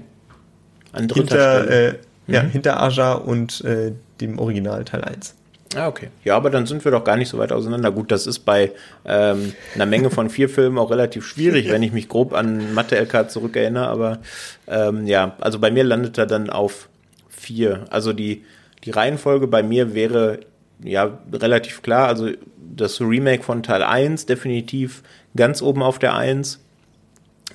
[0.93, 1.89] An dritter hinter, Stelle.
[1.89, 1.93] Äh,
[2.27, 2.35] mhm.
[2.35, 5.35] Ja, hinter Aja und äh, dem Original Teil 1.
[5.77, 6.09] Ah, okay.
[6.25, 7.91] Ja, aber dann sind wir doch gar nicht so weit auseinander.
[7.91, 8.73] Gut, das ist bei
[9.05, 13.31] ähm, einer Menge von vier Filmen auch relativ schwierig, wenn ich mich grob an Mathe-LK
[13.31, 13.87] zurückerinnere.
[13.87, 14.19] Aber
[14.67, 16.89] ähm, ja, also bei mir landet er dann auf
[17.29, 17.85] vier.
[17.91, 18.45] Also die,
[18.85, 20.41] die Reihenfolge bei mir wäre
[20.83, 22.09] ja relativ klar.
[22.09, 22.31] Also
[22.75, 25.03] das Remake von Teil 1 definitiv
[25.37, 26.59] ganz oben auf der 1.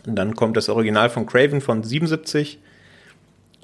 [0.05, 2.59] Und dann kommt das Original von Craven von 77.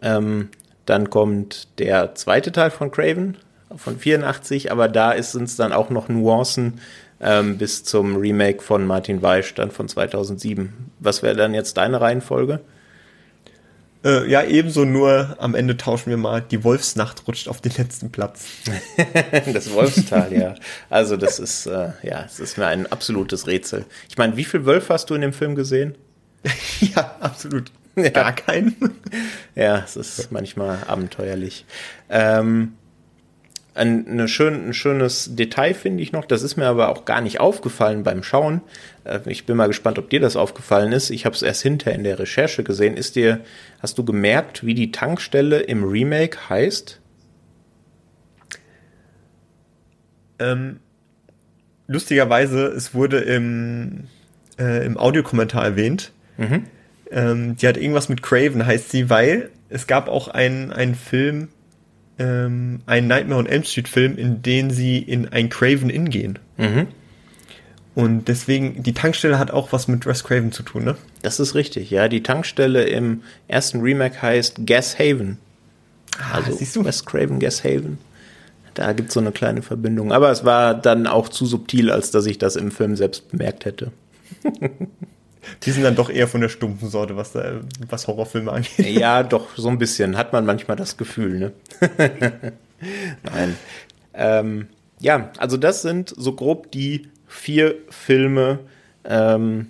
[0.02, 0.50] Ähm,
[0.86, 3.38] dann kommt der zweite Teil von Craven
[3.76, 6.80] von 84, aber da sind es dann auch noch Nuancen
[7.20, 10.92] ähm, bis zum Remake von Martin Weisch dann von 2007.
[11.00, 12.62] Was wäre dann jetzt deine Reihenfolge?
[14.06, 16.42] Äh, ja, ebenso, nur am Ende tauschen wir mal.
[16.42, 18.46] Die Wolfsnacht rutscht auf den letzten Platz.
[19.54, 20.56] das Wolfstal, ja.
[20.90, 23.86] Also das ist, äh, ja, es ist mir ein absolutes Rätsel.
[24.10, 25.96] Ich meine, wie viel Wölfe hast du in dem Film gesehen?
[26.80, 27.72] ja, absolut.
[27.96, 28.10] Ja.
[28.10, 28.76] Gar keinen.
[29.56, 31.66] ja, es ist manchmal abenteuerlich.
[32.10, 32.74] Ähm,
[33.78, 37.22] ein, eine schön, ein schönes Detail finde ich noch, das ist mir aber auch gar
[37.22, 38.62] nicht aufgefallen beim Schauen.
[39.04, 41.10] Äh, ich bin mal gespannt, ob dir das aufgefallen ist.
[41.10, 42.98] Ich habe es erst hinter in der Recherche gesehen.
[42.98, 43.42] Ist dir,
[43.80, 47.00] hast du gemerkt, wie die Tankstelle im Remake heißt?
[50.40, 50.80] Ähm,
[51.88, 54.06] lustigerweise, es wurde im,
[54.60, 56.12] äh, im Audiokommentar erwähnt.
[56.38, 56.66] Mhm.
[57.12, 61.50] Ähm, die hat irgendwas mit Craven, heißt sie, weil es gab auch einen, einen Film,
[62.20, 66.40] ähm, einen Nightmare on Elm Street Film, in den sie in ein Craven Inn gehen.
[66.58, 66.88] Mhm.
[67.96, 70.96] Und deswegen, die Tankstelle hat auch was mit Wes Craven zu tun, ne?
[71.24, 72.08] Das ist richtig, ja.
[72.08, 75.40] Die Tankstelle im ersten Remake heißt Gas Haven.
[76.20, 76.86] Ah, also siehst du?
[76.86, 77.98] Wes Craven Gas Haven.
[78.76, 80.12] Da gibt es so eine kleine Verbindung.
[80.12, 83.66] Aber es war dann auch zu subtil, als dass ich das im Film selbst bemerkt
[83.66, 83.92] hätte.
[85.64, 88.86] Die sind dann doch eher von der stumpfen Sorte, was, da, was Horrorfilme angeht.
[88.88, 90.18] Ja, doch, so ein bisschen.
[90.18, 91.52] Hat man manchmal das Gefühl, ne?
[93.24, 93.58] Nein.
[94.14, 94.68] Ähm,
[95.00, 98.60] ja, also das sind so grob die vier Filme
[99.04, 99.68] ähm,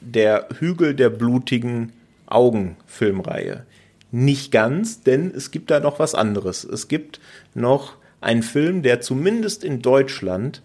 [0.00, 1.92] der Hügel der blutigen
[2.26, 3.64] Augen Filmreihe.
[4.12, 6.64] Nicht ganz, denn es gibt da noch was anderes.
[6.64, 7.20] Es gibt
[7.54, 10.62] noch einen Film, der zumindest in Deutschland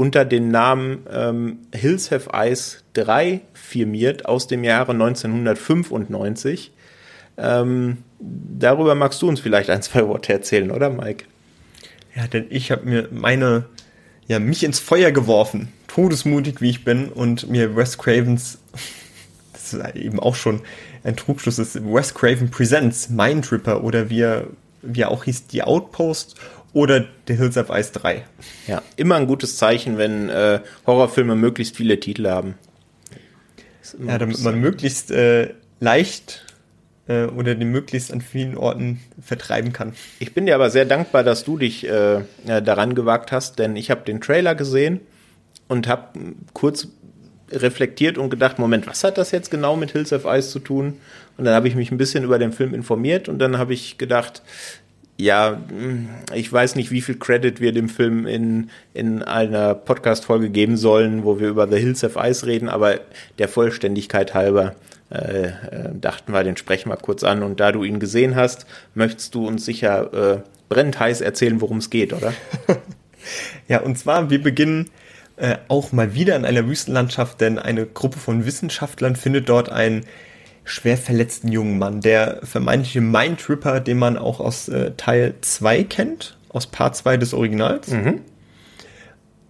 [0.00, 6.72] unter dem Namen ähm, Hills Have Eyes 3 firmiert aus dem Jahre 1995.
[7.36, 11.26] Ähm, darüber magst du uns vielleicht ein, zwei Worte erzählen, oder Mike?
[12.16, 13.66] Ja, denn ich habe mir meine,
[14.26, 18.56] ja, mich ins Feuer geworfen, todesmutig wie ich bin und mir Wes Cravens,
[19.52, 20.62] das ist eben auch schon
[21.04, 24.46] ein Trugschluss, ist Wes Craven Presents Mind Ripper oder wie er,
[24.80, 26.36] wie er auch hieß, die Outpost
[26.72, 28.24] oder The Hills of Ice 3.
[28.66, 32.54] Ja, immer ein gutes Zeichen, wenn äh, Horrorfilme möglichst viele Titel haben.
[34.06, 36.44] Ja, damit man möglichst äh, leicht
[37.08, 39.94] äh, oder den möglichst an vielen Orten vertreiben kann.
[40.20, 43.90] Ich bin dir aber sehr dankbar, dass du dich äh, daran gewagt hast, denn ich
[43.90, 45.00] habe den Trailer gesehen
[45.66, 46.18] und habe
[46.52, 46.88] kurz
[47.50, 50.98] reflektiert und gedacht, Moment, was hat das jetzt genau mit Hills of Ice zu tun?
[51.36, 53.98] Und dann habe ich mich ein bisschen über den Film informiert und dann habe ich
[53.98, 54.42] gedacht,
[55.20, 55.60] ja,
[56.34, 61.24] ich weiß nicht, wie viel Credit wir dem Film in, in einer Podcast-Folge geben sollen,
[61.24, 63.00] wo wir über The Hills of Ice reden, aber
[63.38, 64.74] der Vollständigkeit halber
[65.10, 65.52] äh, äh,
[65.92, 67.42] dachten wir, den sprechen wir kurz an.
[67.42, 71.78] Und da du ihn gesehen hast, möchtest du uns sicher äh, brennend heiß erzählen, worum
[71.78, 72.32] es geht, oder?
[73.68, 74.88] ja, und zwar, wir beginnen
[75.36, 80.06] äh, auch mal wieder in einer Wüstenlandschaft, denn eine Gruppe von Wissenschaftlern findet dort ein
[80.70, 82.00] schwer verletzten jungen Mann.
[82.00, 87.34] Der vermeintliche Mindtripper, den man auch aus äh, Teil 2 kennt, aus Part 2 des
[87.34, 87.88] Originals.
[87.88, 88.20] Mhm.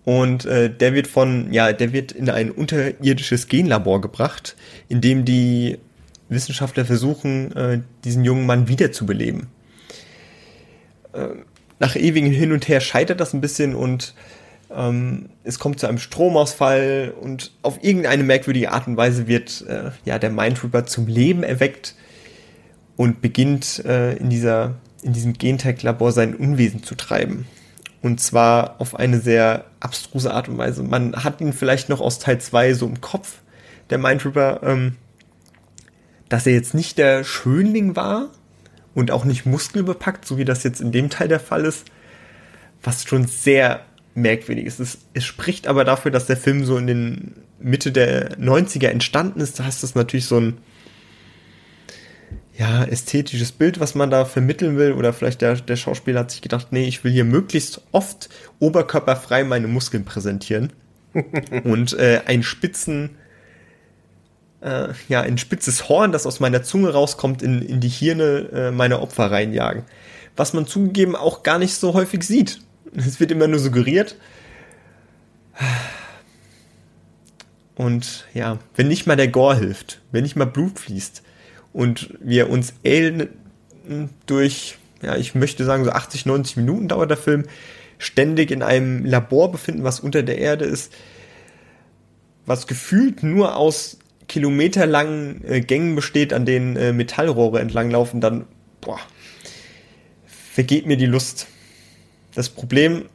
[0.04, 4.56] Und äh, der wird von, ja, der wird in ein unterirdisches Genlabor gebracht,
[4.88, 5.78] in dem die
[6.28, 9.48] Wissenschaftler versuchen, äh, diesen jungen Mann wiederzubeleben.
[11.12, 11.28] Äh,
[11.78, 14.14] nach ewigem Hin und Her scheitert das ein bisschen und
[14.74, 19.90] ähm, es kommt zu einem Stromausfall und auf irgendeine merkwürdige Art und Weise wird äh,
[20.04, 21.94] ja der Mindtrooper zum Leben erweckt
[22.96, 27.46] und beginnt äh, in dieser in diesem Gentech-Labor sein Unwesen zu treiben.
[28.02, 30.82] Und zwar auf eine sehr abstruse Art und Weise.
[30.82, 33.38] Man hat ihn vielleicht noch aus Teil 2 so im Kopf,
[33.90, 34.96] der Mindtrooper, ähm,
[36.28, 38.28] dass er jetzt nicht der Schönling war
[38.94, 41.86] und auch nicht muskelbepackt, so wie das jetzt in dem Teil der Fall ist,
[42.82, 43.80] was schon sehr
[44.14, 44.80] merkwürdig ist.
[44.80, 49.40] Es, es spricht aber dafür, dass der Film so in den Mitte der 90er entstanden
[49.40, 49.58] ist.
[49.58, 50.58] Da hast du natürlich so ein
[52.58, 54.92] ja, ästhetisches Bild, was man da vermitteln will.
[54.92, 59.44] Oder vielleicht der, der Schauspieler hat sich gedacht, nee, ich will hier möglichst oft oberkörperfrei
[59.44, 60.72] meine Muskeln präsentieren.
[61.64, 63.16] und äh, einen spitzen,
[64.60, 68.70] äh, ja, ein spitzes Horn, das aus meiner Zunge rauskommt, in, in die Hirne äh,
[68.70, 69.84] meiner Opfer reinjagen.
[70.36, 72.60] Was man zugegeben auch gar nicht so häufig sieht
[72.94, 74.16] Es wird immer nur suggeriert.
[77.76, 81.22] Und ja, wenn nicht mal der Gore hilft, wenn nicht mal Blut fließt
[81.72, 83.28] und wir uns Alien
[84.26, 87.44] durch, ja, ich möchte sagen, so 80, 90 Minuten dauert der Film,
[87.98, 90.92] ständig in einem Labor befinden, was unter der Erde ist,
[92.46, 98.46] was gefühlt nur aus kilometerlangen äh, Gängen besteht, an denen äh, Metallrohre entlanglaufen, dann,
[98.80, 99.00] boah,
[100.26, 101.46] vergeht mir die Lust.
[102.40, 103.10] Das Problem,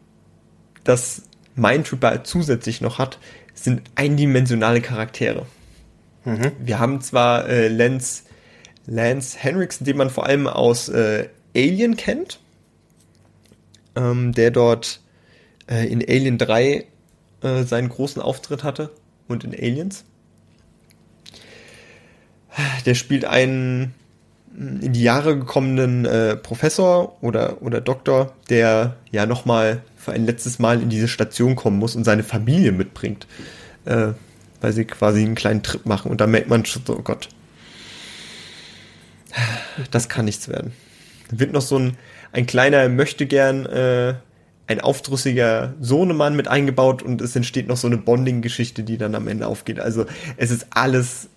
[0.84, 1.24] das
[1.56, 3.18] Mindtripper zusätzlich noch hat,
[3.56, 5.48] sind eindimensionale Charaktere.
[6.26, 6.52] Mhm.
[6.60, 8.22] Wir haben zwar äh, Lance,
[8.86, 12.40] Lance Henriksen, den man vor allem aus äh, Alien kennt,
[13.96, 15.02] ähm, der dort
[15.68, 16.86] äh, in Alien 3
[17.42, 18.92] äh, seinen großen Auftritt hatte
[19.28, 20.06] und in Aliens.
[22.86, 23.96] Der spielt einen
[24.58, 30.60] in die Jahre gekommenen äh, Professor oder, oder Doktor, der ja nochmal für ein letztes
[30.60, 33.28] Mal in diese Station kommen muss und seine Familie mitbringt,
[33.86, 34.10] äh,
[34.62, 37.28] weil sie quasi einen kleinen Trip machen und da merkt man schon so, oh Gott,
[39.92, 40.72] das kann nichts werden.
[41.30, 41.98] Da wird noch so ein,
[42.32, 44.16] ein kleiner möchte gern äh,
[44.68, 49.28] ein aufdrüssiger Sohnemann mit eingebaut und es entsteht noch so eine Bonding-Geschichte, die dann am
[49.28, 49.80] Ende aufgeht.
[49.80, 50.06] Also
[50.38, 51.28] es ist alles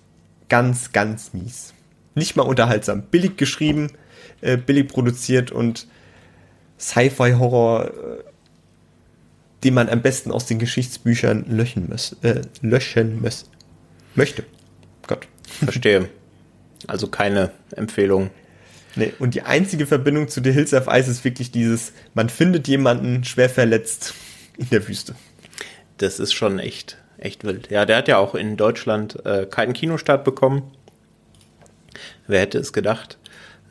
[0.49, 1.75] ganz, ganz mies.
[2.19, 3.03] Nicht mal unterhaltsam.
[3.03, 3.93] Billig geschrieben,
[4.41, 5.87] äh, billig produziert und
[6.79, 7.91] Sci-Fi-Horror, äh,
[9.64, 13.51] den man am besten aus den Geschichtsbüchern löschen, muss, äh, löschen muss,
[14.14, 14.45] möchte.
[15.07, 15.27] Gott.
[15.64, 16.09] Verstehe.
[16.87, 18.31] Also keine Empfehlung.
[18.95, 22.69] Nee, und die einzige Verbindung zu The Hills of Ice ist wirklich dieses, man findet
[22.69, 24.14] jemanden schwer verletzt
[24.57, 25.14] in der Wüste.
[25.99, 27.71] Das ist schon echt, echt wild.
[27.71, 30.71] Ja, der hat ja auch in Deutschland äh, keinen Kinostart bekommen.
[32.29, 33.18] Wer hätte es gedacht?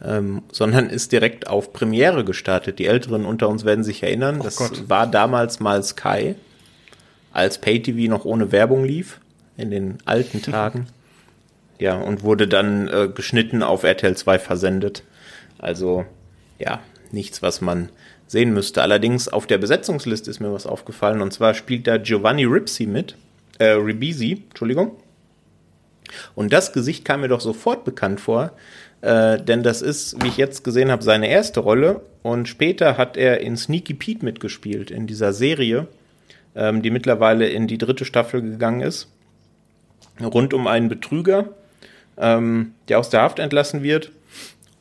[0.04, 2.78] Ähm, sondern ist direkt auf Premiere gestartet.
[2.78, 4.90] Die Älteren unter uns werden sich erinnern, oh das Gott.
[4.90, 6.36] war damals mal Sky,
[7.32, 9.20] als PayTV noch ohne Werbung lief,
[9.56, 10.88] in den alten Tagen.
[11.80, 15.04] Ja, und wurde dann äh, geschnitten auf RTL 2 versendet.
[15.60, 16.06] Also,
[16.58, 16.80] ja,
[17.12, 17.90] nichts, was man
[18.26, 18.82] sehen müsste.
[18.82, 21.22] Allerdings auf der Besetzungsliste ist mir was aufgefallen.
[21.22, 23.16] Und zwar spielt da Giovanni Ripsi mit.
[23.60, 24.98] Äh, Ribisi, Entschuldigung.
[26.36, 28.52] Und das Gesicht kam mir doch sofort bekannt vor.
[29.02, 32.02] Äh, denn das ist, wie ich jetzt gesehen habe, seine erste Rolle.
[32.24, 35.88] Und später hat er in Sneaky Pete mitgespielt, in dieser Serie,
[36.56, 39.08] ähm, die mittlerweile in die dritte Staffel gegangen ist.
[40.20, 41.50] Rund um einen Betrüger,
[42.18, 44.12] ähm, der aus der Haft entlassen wird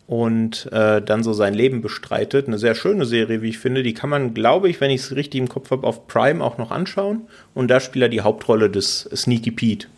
[0.07, 2.47] und äh, dann so sein Leben bestreitet.
[2.47, 3.83] Eine sehr schöne Serie, wie ich finde.
[3.83, 6.59] Die kann man, glaube ich, wenn ich es richtig im Kopf habe, auf Prime auch
[6.59, 7.23] noch anschauen.
[7.55, 9.89] Und da spielt er die Hauptrolle des Sneaky Pete.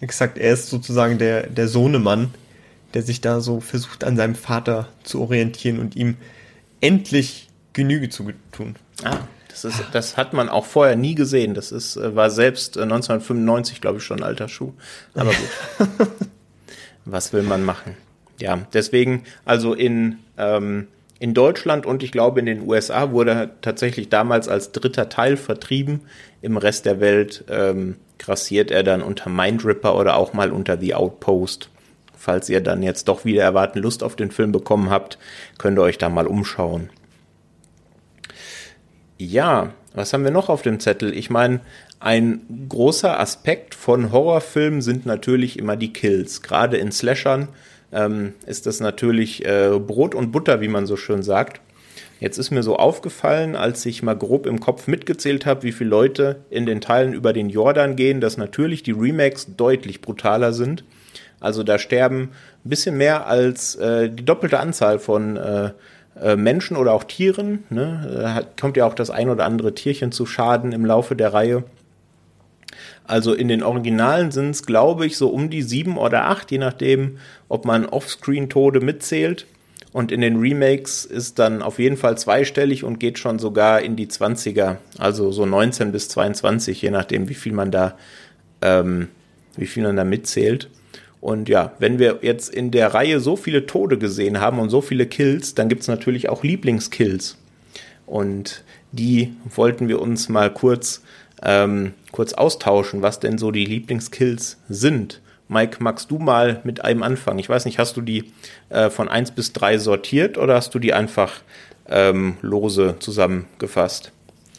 [0.00, 2.34] Exakt, er ist sozusagen der, der Sohnemann,
[2.94, 6.16] der sich da so versucht, an seinem Vater zu orientieren und ihm
[6.80, 8.76] endlich Genüge zu tun.
[9.02, 9.18] Ah,
[9.48, 11.54] das, ist, das hat man auch vorher nie gesehen.
[11.54, 14.72] Das ist, äh, war selbst 1995, äh, glaube ich, schon ein alter Schuh.
[15.14, 15.98] Aber gut.
[17.04, 17.96] Was will man machen?
[18.40, 20.88] Ja, deswegen, also in, ähm,
[21.18, 25.36] in Deutschland und ich glaube in den USA wurde er tatsächlich damals als dritter Teil
[25.36, 26.02] vertrieben.
[26.42, 30.94] Im Rest der Welt ähm, grassiert er dann unter Mindripper oder auch mal unter The
[30.94, 31.70] Outpost.
[32.16, 35.18] Falls ihr dann jetzt doch wieder erwarten Lust auf den Film bekommen habt,
[35.58, 36.88] könnt ihr euch da mal umschauen.
[39.18, 41.16] Ja, was haben wir noch auf dem Zettel?
[41.16, 41.60] Ich meine,
[42.00, 46.42] ein großer Aspekt von Horrorfilmen sind natürlich immer die Kills.
[46.42, 47.48] Gerade in Slashern
[47.92, 51.60] ähm, ist das natürlich äh, Brot und Butter, wie man so schön sagt.
[52.20, 55.90] Jetzt ist mir so aufgefallen, als ich mal grob im Kopf mitgezählt habe, wie viele
[55.90, 60.84] Leute in den Teilen über den Jordan gehen, dass natürlich die Remakes deutlich brutaler sind.
[61.40, 62.30] Also da sterben
[62.64, 65.70] ein bisschen mehr als äh, die doppelte Anzahl von äh,
[66.20, 67.64] äh, Menschen oder auch Tieren.
[67.70, 68.44] Ne?
[68.46, 71.64] Äh, kommt ja auch das ein oder andere Tierchen zu Schaden im Laufe der Reihe.
[73.06, 76.58] Also in den Originalen sind es, glaube ich, so um die sieben oder acht, je
[76.58, 79.46] nachdem, ob man Offscreen-Tode mitzählt.
[79.94, 83.94] Und in den Remakes ist dann auf jeden Fall zweistellig und geht schon sogar in
[83.94, 87.96] die 20er, also so 19 bis 22, je nachdem, wie viel man da,
[88.60, 89.06] ähm,
[89.56, 90.68] wie viel man da mitzählt.
[91.20, 94.80] Und ja, wenn wir jetzt in der Reihe so viele Tode gesehen haben und so
[94.80, 97.38] viele Kills, dann gibt es natürlich auch Lieblingskills.
[98.04, 101.02] Und die wollten wir uns mal kurz
[101.40, 105.20] ähm, kurz austauschen, was denn so die Lieblingskills sind.
[105.48, 107.38] Mike, magst du mal mit einem anfangen?
[107.38, 108.32] Ich weiß nicht, hast du die
[108.70, 111.32] äh, von 1 bis 3 sortiert oder hast du die einfach
[111.88, 114.12] ähm, lose zusammengefasst?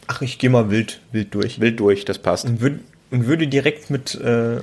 [0.07, 1.59] Ach, ich gehe mal wild, wild durch.
[1.59, 2.45] Wild durch, das passt.
[2.45, 2.79] Und, würd,
[3.09, 4.57] und würde direkt mit äh,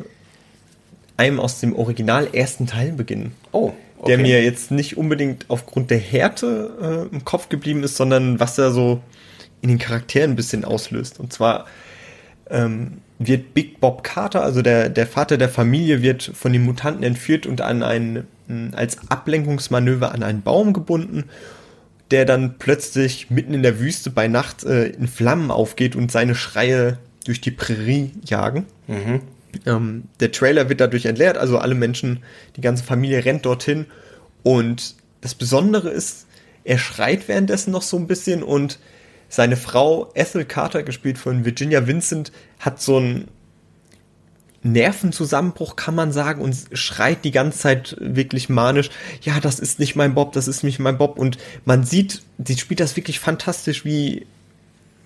[1.16, 3.34] einem aus dem Original ersten Teil beginnen.
[3.50, 4.06] Oh, okay.
[4.06, 8.56] Der mir jetzt nicht unbedingt aufgrund der Härte äh, im Kopf geblieben ist, sondern was
[8.58, 9.00] er so
[9.60, 11.18] in den Charakteren ein bisschen auslöst.
[11.18, 11.66] Und zwar
[12.50, 17.02] ähm, wird Big Bob Carter, also der, der Vater der Familie, wird von den Mutanten
[17.02, 18.26] entführt und an einen,
[18.72, 21.24] als Ablenkungsmanöver an einen Baum gebunden,
[22.10, 26.34] der dann plötzlich mitten in der Wüste bei Nacht äh, in Flammen aufgeht und seine
[26.34, 28.66] Schreie durch die Prärie jagen.
[28.86, 29.20] Mhm.
[29.66, 32.22] Ähm, der Trailer wird dadurch entleert, also alle Menschen,
[32.56, 33.86] die ganze Familie rennt dorthin.
[34.42, 36.26] Und das Besondere ist,
[36.64, 38.78] er schreit währenddessen noch so ein bisschen und
[39.32, 43.28] seine Frau Ethel Carter, gespielt von Virginia Vincent, hat so einen
[44.62, 48.90] Nervenzusammenbruch, kann man sagen, und schreit die ganze Zeit wirklich manisch,
[49.22, 51.18] ja, das ist nicht mein Bob, das ist nicht mein Bob.
[51.18, 54.26] Und man sieht, sie spielt das wirklich fantastisch, wie,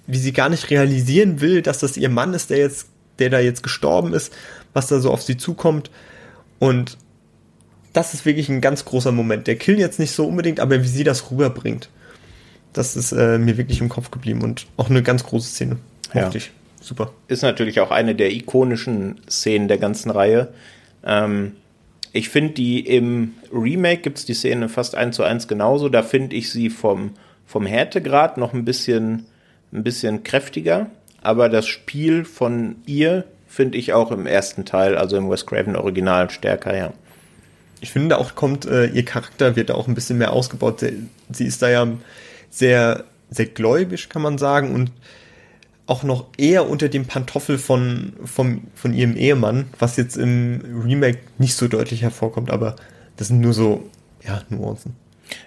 [0.08, 2.88] wie sie gar nicht realisieren will, dass das ihr Mann ist, der jetzt,
[3.20, 4.32] der da jetzt gestorben ist,
[4.72, 5.92] was da so auf sie zukommt.
[6.58, 6.98] Und
[7.92, 9.46] das ist wirklich ein ganz großer Moment.
[9.46, 11.90] Der Kill jetzt nicht so unbedingt, aber wie sie das rüberbringt.
[12.76, 15.78] Das ist äh, mir wirklich im Kopf geblieben und auch eine ganz große Szene.
[16.12, 16.30] Ja.
[16.78, 17.10] Super.
[17.26, 20.48] Ist natürlich auch eine der ikonischen Szenen der ganzen Reihe.
[21.02, 21.52] Ähm,
[22.12, 25.88] ich finde die im Remake gibt es die Szene fast eins zu eins genauso.
[25.88, 27.14] Da finde ich sie vom,
[27.46, 29.24] vom Härtegrad noch ein bisschen,
[29.72, 30.90] ein bisschen kräftiger.
[31.22, 35.76] Aber das Spiel von ihr finde ich auch im ersten Teil, also im Wes Craven
[35.76, 36.92] Original, stärker, ja.
[37.80, 40.80] Ich finde auch kommt, äh, ihr Charakter wird auch ein bisschen mehr ausgebaut.
[40.80, 41.86] Sie, sie ist da ja
[42.50, 44.92] sehr, sehr gläubig, kann man sagen, und
[45.86, 51.18] auch noch eher unter dem Pantoffel von, von, von ihrem Ehemann, was jetzt im Remake
[51.38, 52.76] nicht so deutlich hervorkommt, aber
[53.16, 53.88] das sind nur so,
[54.24, 54.96] ja, Nuancen.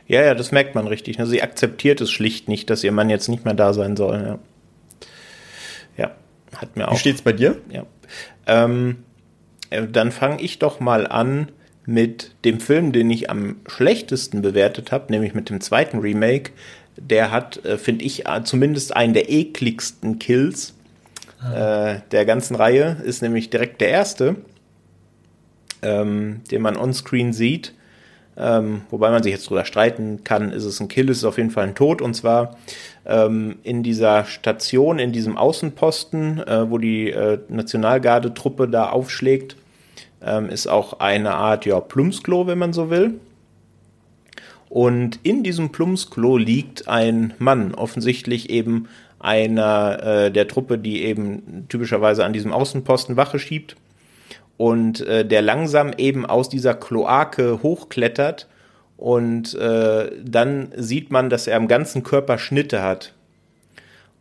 [0.08, 1.18] Ja, ja, das merkt man richtig.
[1.18, 1.26] Ne?
[1.26, 4.40] Sie akzeptiert es schlicht nicht, dass ihr Mann jetzt nicht mehr da sein soll.
[5.98, 6.12] Ja, ja
[6.56, 6.94] hat mir auch.
[6.94, 7.58] Wie steht's bei dir?
[7.70, 7.86] Ja.
[8.48, 9.04] Ähm,
[9.70, 11.52] äh, dann fange ich doch mal an
[11.86, 16.52] mit dem Film, den ich am schlechtesten bewertet habe, nämlich mit dem zweiten Remake,
[17.00, 20.74] der hat, äh, finde ich, äh, zumindest einen der ekligsten Kills
[21.42, 21.94] ah.
[21.94, 22.98] äh, der ganzen Reihe.
[23.04, 24.36] Ist nämlich direkt der erste,
[25.82, 27.74] ähm, den man onscreen sieht.
[28.38, 31.38] Ähm, wobei man sich jetzt drüber streiten kann, ist es ein Kill, ist es auf
[31.38, 32.02] jeden Fall ein Tod.
[32.02, 32.58] Und zwar
[33.06, 39.58] ähm, in dieser Station, in diesem Außenposten, äh, wo die äh, Nationalgarde-Truppe da aufschlägt,
[40.22, 43.20] ähm, ist auch eine Art ja, Plumpsklo, wenn man so will.
[44.70, 48.88] Und in diesem Plumpsklo liegt ein Mann, offensichtlich eben
[49.20, 53.76] einer äh, der Truppe, die eben typischerweise an diesem Außenposten Wache schiebt
[54.58, 58.48] und äh, der langsam eben aus dieser Kloake hochklettert
[58.96, 63.14] und äh, dann sieht man, dass er am ganzen Körper Schnitte hat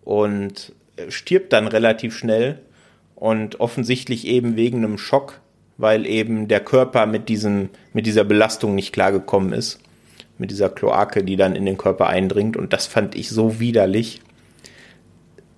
[0.04, 0.72] und
[1.08, 2.58] stirbt dann relativ schnell
[3.14, 5.40] und offensichtlich eben wegen einem Schock,
[5.76, 9.80] weil eben der Körper mit diesem mit dieser Belastung nicht klargekommen ist
[10.38, 12.56] mit dieser Kloake, die dann in den Körper eindringt.
[12.56, 14.20] Und das fand ich so widerlich.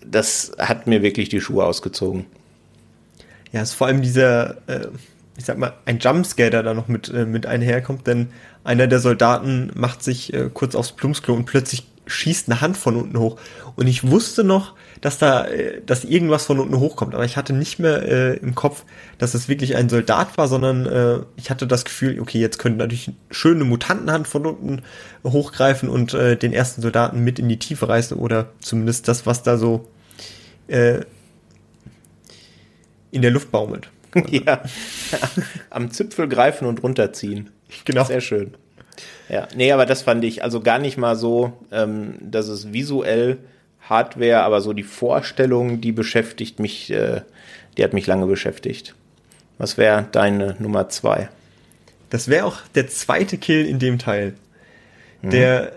[0.04, 2.26] Das hat mir wirklich die Schuhe ausgezogen.
[3.52, 4.88] Ja, es ist vor allem dieser, äh,
[5.36, 8.28] ich sag mal, ein Jumpscare, der da noch mit, äh, mit einherkommt, denn
[8.64, 12.96] einer der Soldaten macht sich äh, kurz aufs Plumpsklo und plötzlich schießt eine Hand von
[12.96, 13.36] unten hoch.
[13.76, 17.52] Und ich wusste noch, dass da, äh, dass irgendwas von unten hochkommt, aber ich hatte
[17.52, 18.84] nicht mehr äh, im Kopf,
[19.18, 22.78] dass es wirklich ein Soldat war, sondern äh, ich hatte das Gefühl, okay, jetzt könnte
[22.78, 24.82] natürlich schöne Mutantenhand von unten
[25.24, 29.42] hochgreifen und äh, den ersten Soldaten mit in die Tiefe reißen oder zumindest das, was
[29.42, 29.88] da so
[30.68, 31.00] äh,
[33.10, 33.90] in der Luft baumelt.
[34.28, 34.62] ja,
[35.70, 37.50] am Zipfel greifen und runterziehen.
[37.84, 38.04] Genau.
[38.04, 38.54] Sehr schön.
[39.30, 43.38] Ja, nee, aber das fand ich also gar nicht mal so, ähm, dass es visuell
[43.80, 47.22] Hardware, aber so die Vorstellung, die beschäftigt mich, äh,
[47.76, 48.94] die hat mich lange beschäftigt.
[49.58, 51.28] Was wäre deine Nummer zwei?
[52.08, 54.34] Das wäre auch der zweite Kill in dem Teil.
[55.22, 55.30] Mhm.
[55.30, 55.72] Der.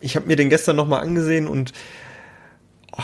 [0.00, 1.72] Ich habe mir den gestern nochmal angesehen und
[2.92, 3.02] oh,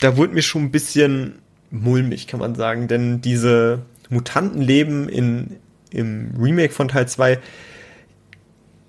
[0.00, 1.40] da wurde mir schon ein bisschen
[1.70, 5.56] mulmig, kann man sagen, denn diese Mutanten leben in,
[5.90, 7.38] im Remake von Teil 2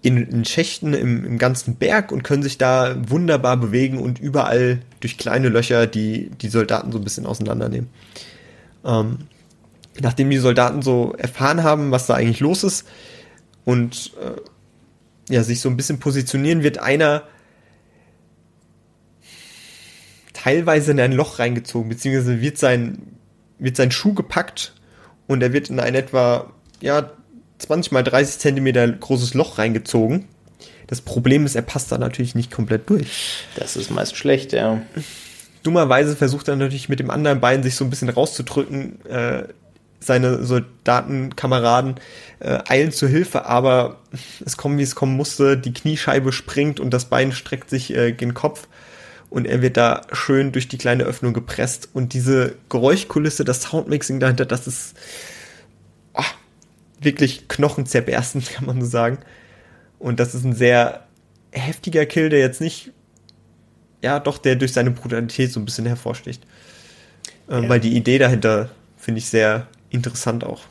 [0.02, 4.82] in, in Schächten im, im ganzen Berg und können sich da wunderbar bewegen und überall
[5.00, 7.90] durch kleine Löcher die, die Soldaten so ein bisschen auseinandernehmen.
[8.84, 9.20] Ähm,
[10.00, 12.88] nachdem die Soldaten so erfahren haben, was da eigentlich los ist
[13.64, 17.24] und äh, ja, sich so ein bisschen positionieren, wird einer
[20.34, 23.18] teilweise in ein Loch reingezogen, beziehungsweise wird sein,
[23.60, 24.74] wird sein Schuh gepackt
[25.28, 26.52] und er wird in ein etwa
[26.82, 27.12] ja,
[27.60, 30.28] 20 mal 30 Zentimeter großes Loch reingezogen.
[30.88, 33.46] Das Problem ist, er passt da natürlich nicht komplett durch.
[33.56, 34.82] Das ist meist schlecht, ja.
[35.64, 39.06] Dummerweise versucht er natürlich mit dem anderen Bein sich so ein bisschen rauszudrücken.
[39.06, 39.44] Äh,
[40.02, 41.96] seine Soldatenkameraden
[42.40, 43.98] äh, eilen zur Hilfe, aber
[44.44, 45.58] es kommt, wie es kommen musste.
[45.58, 48.68] Die Kniescheibe springt und das Bein streckt sich äh, gen Kopf
[49.30, 51.88] und er wird da schön durch die kleine Öffnung gepresst.
[51.94, 54.96] Und diese Geräuschkulisse, das Soundmixing dahinter, das ist
[57.02, 59.20] wirklich knochenzerberstend, kann man so sagen.
[60.00, 61.06] Und das ist ein sehr
[61.52, 62.92] heftiger Kill, der jetzt nicht,
[64.02, 66.44] ja, doch, der durch seine Brutalität so ein bisschen hervorsticht.
[67.50, 67.70] Ähm, ja.
[67.70, 70.62] Weil die Idee dahinter finde ich sehr interessant auch.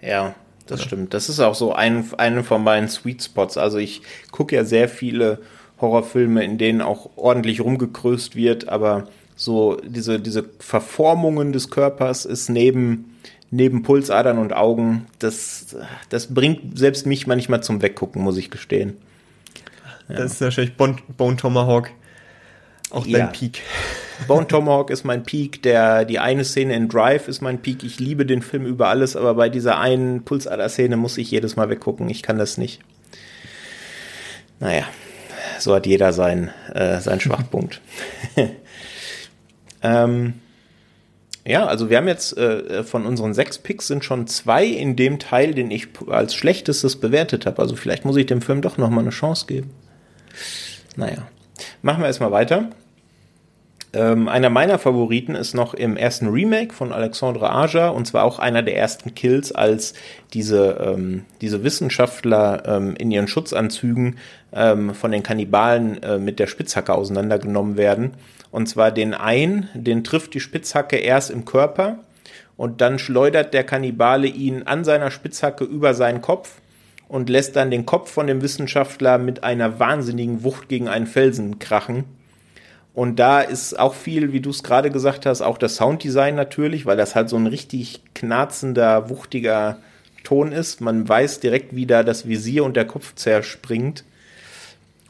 [0.00, 0.34] Ja,
[0.66, 0.86] das ja.
[0.86, 1.14] stimmt.
[1.14, 3.56] Das ist auch so ein, eine von meinen Sweet Spots.
[3.56, 5.40] Also ich gucke ja sehr viele
[5.80, 12.50] Horrorfilme, in denen auch ordentlich rumgekröst wird, aber so diese, diese Verformungen des Körpers ist
[12.50, 13.16] neben,
[13.50, 15.76] neben Pulsadern und Augen, das,
[16.08, 18.96] das bringt selbst mich manchmal zum Weggucken, muss ich gestehen.
[20.08, 20.16] Ja.
[20.16, 21.90] Das ist wahrscheinlich Bone, Bone Tomahawk
[22.90, 23.26] auch dein ja.
[23.26, 23.60] Peak.
[24.26, 27.84] Bone Tomahawk ist mein Peak, der, die eine Szene in Drive ist mein Peak.
[27.84, 31.70] Ich liebe den Film über alles, aber bei dieser einen Pulsader-Szene muss ich jedes Mal
[31.70, 32.10] weggucken.
[32.10, 32.80] Ich kann das nicht.
[34.58, 34.84] Naja,
[35.58, 37.80] so hat jeder sein, äh, seinen Schwachpunkt.
[39.82, 40.34] ähm,
[41.46, 45.18] ja, also wir haben jetzt äh, von unseren sechs Picks sind schon zwei in dem
[45.18, 47.60] Teil, den ich als schlechtestes bewertet habe.
[47.62, 49.70] Also vielleicht muss ich dem Film doch noch mal eine Chance geben.
[50.96, 51.28] Naja,
[51.82, 52.70] machen wir erstmal weiter.
[53.92, 58.38] Ähm, einer meiner Favoriten ist noch im ersten Remake von Alexandre Aja und zwar auch
[58.38, 59.94] einer der ersten Kills, als
[60.32, 64.18] diese, ähm, diese Wissenschaftler ähm, in ihren Schutzanzügen
[64.52, 68.12] ähm, von den Kannibalen äh, mit der Spitzhacke auseinandergenommen werden.
[68.52, 71.98] Und zwar den einen, den trifft die Spitzhacke erst im Körper
[72.56, 76.60] und dann schleudert der Kannibale ihn an seiner Spitzhacke über seinen Kopf
[77.08, 81.58] und lässt dann den Kopf von dem Wissenschaftler mit einer wahnsinnigen Wucht gegen einen Felsen
[81.58, 82.04] krachen
[82.94, 86.86] und da ist auch viel, wie du es gerade gesagt hast, auch das Sounddesign natürlich,
[86.86, 89.78] weil das halt so ein richtig knarzender, wuchtiger
[90.24, 90.80] Ton ist.
[90.80, 94.04] Man weiß direkt, wie da das Visier und der Kopf zerspringt.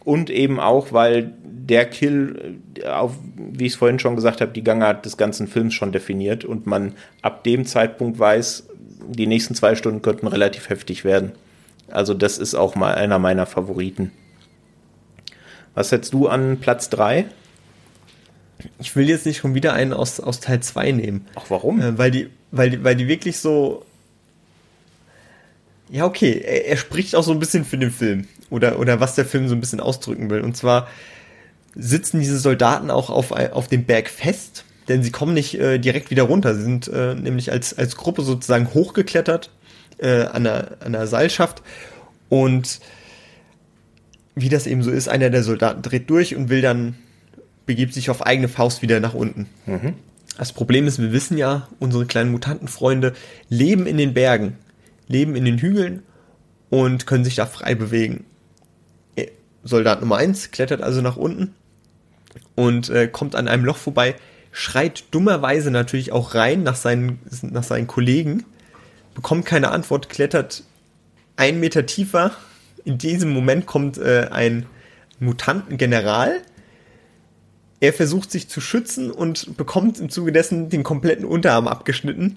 [0.04, 4.64] Und eben auch, weil der Kill, auf, wie ich es vorhin schon gesagt habe, die
[4.64, 8.66] Gangart des ganzen Films schon definiert und man ab dem Zeitpunkt weiß,
[9.08, 11.32] die nächsten zwei Stunden könnten relativ heftig werden.
[11.90, 14.10] Also das ist auch mal einer meiner Favoriten.
[15.74, 17.26] Was hättest du an Platz 3?
[18.78, 21.26] Ich will jetzt nicht schon wieder einen aus, aus Teil 2 nehmen.
[21.34, 21.80] Ach, warum?
[21.80, 23.84] Äh, weil, die, weil, die, weil die wirklich so.
[25.90, 28.28] Ja, okay, er, er, spricht auch so ein bisschen für den Film.
[28.48, 30.40] Oder, oder was der Film so ein bisschen ausdrücken will.
[30.40, 30.88] Und zwar
[31.74, 36.10] sitzen diese Soldaten auch auf, auf dem Berg fest, denn sie kommen nicht äh, direkt
[36.10, 36.54] wieder runter.
[36.54, 39.50] Sie sind äh, nämlich als, als Gruppe sozusagen hochgeklettert
[39.98, 41.62] äh, an, der, an der Seilschaft.
[42.28, 42.80] Und
[44.34, 46.96] wie das eben so ist, einer der Soldaten dreht durch und will dann
[47.70, 49.46] begibt sich auf eigene Faust wieder nach unten.
[49.64, 49.94] Mhm.
[50.36, 53.12] Das Problem ist, wir wissen ja, unsere kleinen Mutantenfreunde
[53.48, 54.56] leben in den Bergen,
[55.06, 56.02] leben in den Hügeln
[56.68, 58.24] und können sich da frei bewegen.
[59.14, 59.28] Äh,
[59.62, 61.54] Soldat Nummer 1 klettert also nach unten
[62.56, 64.16] und äh, kommt an einem Loch vorbei,
[64.50, 68.46] schreit dummerweise natürlich auch rein nach seinen, nach seinen Kollegen,
[69.14, 70.64] bekommt keine Antwort, klettert
[71.36, 72.32] einen Meter tiefer.
[72.84, 74.66] In diesem Moment kommt äh, ein
[75.20, 76.42] Mutantengeneral,
[77.80, 82.36] er versucht sich zu schützen und bekommt im Zuge dessen den kompletten Unterarm abgeschnitten,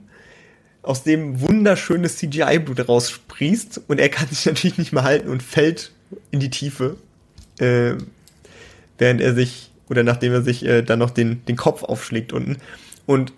[0.81, 5.91] aus dem wunderschönes CGI-Blut raussprießt und er kann sich natürlich nicht mehr halten und fällt
[6.31, 6.97] in die Tiefe,
[7.59, 7.93] äh,
[8.97, 12.57] während er sich oder nachdem er sich äh, dann noch den, den Kopf aufschlägt unten.
[13.05, 13.33] Und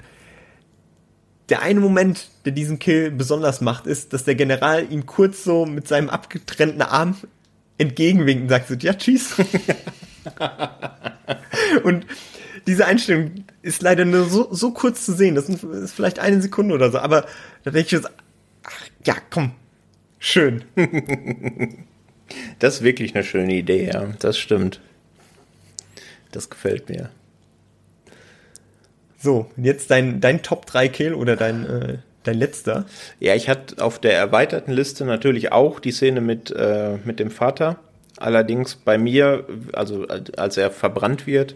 [1.50, 5.66] der eine Moment, der diesen Kill besonders macht, ist, dass der General ihm kurz so
[5.66, 7.16] mit seinem abgetrennten Arm
[7.78, 9.36] entgegenwinkt und sagt ja, tschüss.
[11.84, 12.06] Und
[12.68, 15.36] diese Einstellung ist leider nur so, so kurz zu sehen.
[15.36, 17.00] Das ist vielleicht eine Sekunde oder so.
[17.00, 17.26] Aber
[17.64, 18.10] da denke ich jetzt,
[18.64, 19.52] ach, ja, komm,
[20.20, 20.64] schön.
[22.60, 24.08] das ist wirklich eine schöne Idee, ja.
[24.20, 24.80] Das stimmt.
[26.32, 27.10] Das gefällt mir.
[29.18, 32.86] So, jetzt dein, dein Top 3 Kill oder dein, äh, dein letzter.
[33.20, 37.32] Ja, ich hatte auf der erweiterten Liste natürlich auch die Szene mit, äh, mit dem
[37.32, 37.80] Vater.
[38.18, 41.56] Allerdings bei mir, also als er verbrannt wird,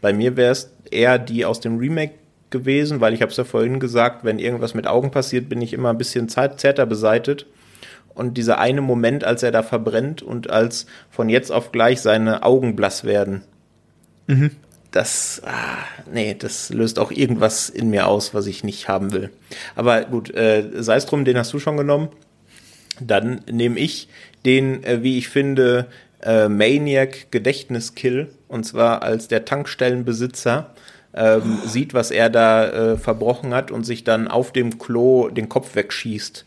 [0.00, 2.14] bei mir wäre es eher die aus dem Remake
[2.50, 5.72] gewesen, weil ich habe es ja vorhin gesagt, wenn irgendwas mit Augen passiert, bin ich
[5.72, 7.46] immer ein bisschen zärter beseitet.
[8.14, 12.42] Und dieser eine Moment, als er da verbrennt und als von jetzt auf gleich seine
[12.42, 13.42] Augen blass werden,
[14.26, 14.50] mhm.
[14.90, 15.78] das, ah,
[16.12, 19.30] nee, das löst auch irgendwas in mir aus, was ich nicht haben will.
[19.74, 22.08] Aber gut, äh, sei es drum, den hast du schon genommen.
[23.00, 24.08] Dann nehme ich
[24.44, 25.86] den, äh, wie ich finde,
[26.22, 30.74] äh, Maniac Gedächtniskill und zwar als der Tankstellenbesitzer
[31.14, 35.48] ähm, sieht, was er da äh, verbrochen hat und sich dann auf dem Klo den
[35.48, 36.46] Kopf wegschießt.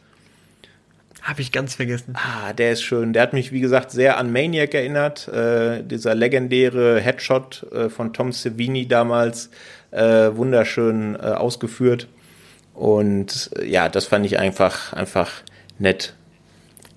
[1.22, 2.15] Habe ich ganz vergessen.
[2.15, 3.11] Ah, der ist schön.
[3.11, 5.27] Der hat mich, wie gesagt, sehr an Maniac erinnert.
[5.27, 9.49] Äh, dieser legendäre Headshot äh, von Tom Savini damals.
[9.89, 12.07] Äh, wunderschön äh, ausgeführt.
[12.76, 15.31] Und äh, ja, das fand ich einfach, einfach
[15.80, 16.13] nett.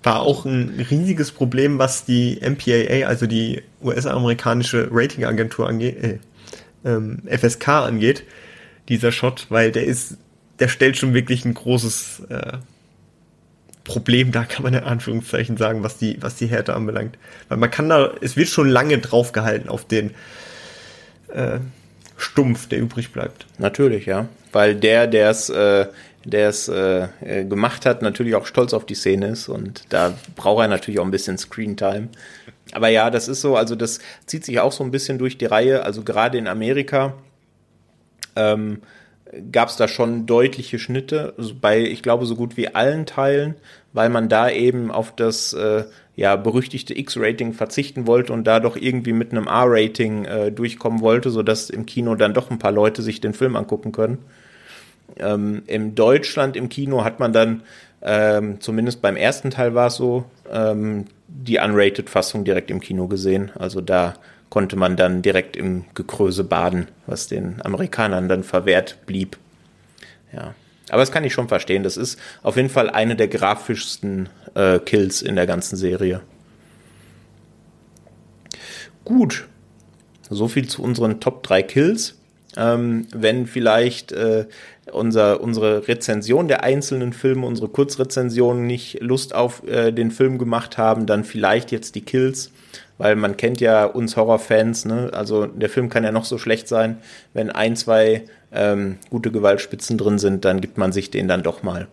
[0.03, 6.19] War auch ein riesiges Problem, was die MPAA, also die US-amerikanische Ratingagentur angeht, äh,
[6.85, 8.23] ähm, FSK angeht,
[8.87, 10.17] dieser Shot, weil der ist,
[10.59, 12.57] der stellt schon wirklich ein großes äh,
[13.83, 17.17] Problem da, kann man in Anführungszeichen sagen, was die, was die Härte anbelangt.
[17.47, 20.11] Weil man kann da, es wird schon lange draufgehalten auf den
[21.29, 21.59] äh,
[22.17, 23.47] Stumpf, der übrig bleibt.
[23.57, 24.27] Natürlich, ja.
[24.51, 25.87] Weil der, der es äh,
[26.25, 30.13] der es äh, äh, gemacht hat, natürlich auch stolz auf die Szene ist und da
[30.35, 32.09] braucht er natürlich auch ein bisschen Screentime.
[32.71, 35.45] Aber ja, das ist so, also das zieht sich auch so ein bisschen durch die
[35.45, 37.13] Reihe, also gerade in Amerika
[38.35, 38.81] ähm,
[39.51, 43.55] gab es da schon deutliche Schnitte, bei, ich glaube, so gut wie allen Teilen,
[43.93, 45.85] weil man da eben auf das äh,
[46.15, 51.29] ja, berüchtigte X-Rating verzichten wollte und da doch irgendwie mit einem R-Rating äh, durchkommen wollte,
[51.29, 54.17] sodass im Kino dann doch ein paar Leute sich den Film angucken können.
[55.17, 57.63] Ähm, in Deutschland im Kino hat man dann,
[58.01, 63.51] ähm, zumindest beim ersten Teil war es so, ähm, die Unrated-Fassung direkt im Kino gesehen.
[63.57, 64.15] Also da
[64.49, 69.37] konnte man dann direkt im Gekröse baden, was den Amerikanern dann verwehrt blieb.
[70.33, 70.55] Ja.
[70.89, 71.83] Aber das kann ich schon verstehen.
[71.83, 76.21] Das ist auf jeden Fall eine der grafischsten äh, Kills in der ganzen Serie.
[79.05, 79.47] Gut.
[80.29, 82.18] So viel zu unseren Top 3 Kills.
[82.57, 84.45] Ähm, wenn vielleicht äh,
[84.91, 90.77] unser, unsere Rezension der einzelnen Filme, unsere Kurzrezensionen nicht Lust auf äh, den Film gemacht
[90.77, 92.51] haben, dann vielleicht jetzt die Kills,
[92.97, 95.11] weil man kennt ja uns Horrorfans, ne?
[95.13, 96.97] Also der Film kann ja noch so schlecht sein,
[97.33, 101.63] wenn ein, zwei ähm, gute Gewaltspitzen drin sind, dann gibt man sich den dann doch
[101.63, 101.87] mal.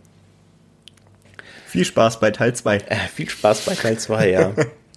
[1.66, 2.76] Viel Spaß bei Teil 2.
[2.76, 4.52] Äh, viel Spaß bei Teil 2, ja.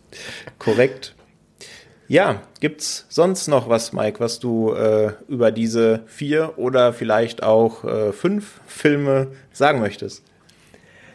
[0.60, 1.15] Korrekt.
[2.10, 7.84] Ja, gibt's sonst noch was, Mike, was du äh, über diese vier oder vielleicht auch
[7.84, 10.23] äh, fünf Filme sagen möchtest?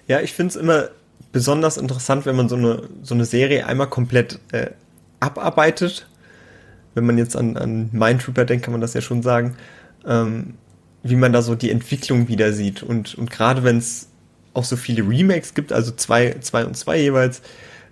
[0.06, 0.90] Ja, ich finde es immer
[1.32, 4.70] besonders interessant, wenn man so eine, so eine Serie einmal komplett äh,
[5.18, 6.06] abarbeitet.
[6.94, 9.56] Wenn man jetzt an, an Mindtrooper denkt, kann man das ja schon sagen.
[10.06, 10.54] Ähm,
[11.02, 12.84] wie man da so die Entwicklung wieder sieht.
[12.84, 14.10] Und, und gerade wenn es
[14.52, 17.42] auch so viele Remakes gibt, also zwei, zwei und zwei jeweils,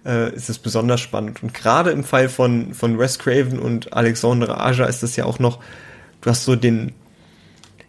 [0.04, 1.42] äh, ist es besonders spannend.
[1.42, 5.38] Und gerade im Fall von, von Wes Craven und Alexandre Aja ist das ja auch
[5.38, 5.60] noch,
[6.20, 6.92] du hast so den,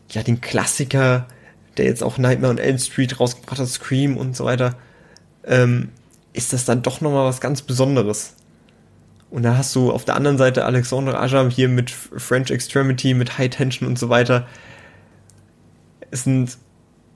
[0.09, 1.27] ja, den Klassiker,
[1.77, 4.75] der jetzt auch Nightmare on Elm Street rausgebracht hat, Scream und so weiter,
[5.45, 5.89] ähm,
[6.33, 8.35] ist das dann doch nochmal was ganz Besonderes.
[9.29, 13.39] Und da hast du auf der anderen Seite Alexandre Aja hier mit French Extremity, mit
[13.39, 14.47] High Tension und so weiter.
[16.11, 16.55] Es sind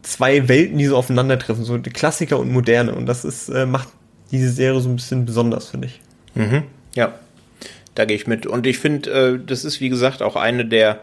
[0.02, 2.96] zwei Welten, die so aufeinandertreffen, so die Klassiker und Moderne.
[2.96, 3.90] Und das ist, äh, macht
[4.32, 6.02] diese Serie so ein bisschen besonders, finde ich.
[6.36, 6.64] Mhm.
[6.96, 7.14] Ja,
[7.96, 8.46] da gehe ich mit.
[8.46, 11.00] Und ich finde, äh, das ist wie gesagt auch eine der,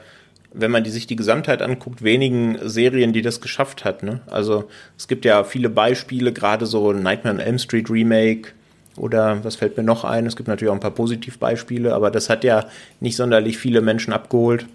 [0.53, 4.03] wenn man die, sich die Gesamtheit anguckt, wenigen Serien, die das geschafft hat.
[4.03, 4.21] Ne?
[4.27, 8.51] Also es gibt ja viele Beispiele, gerade so Nightmare on Elm Street Remake
[8.97, 10.27] oder was fällt mir noch ein?
[10.27, 12.67] Es gibt natürlich auch ein paar Positivbeispiele, aber das hat ja
[13.01, 14.67] nicht sonderlich viele Menschen abgeholt.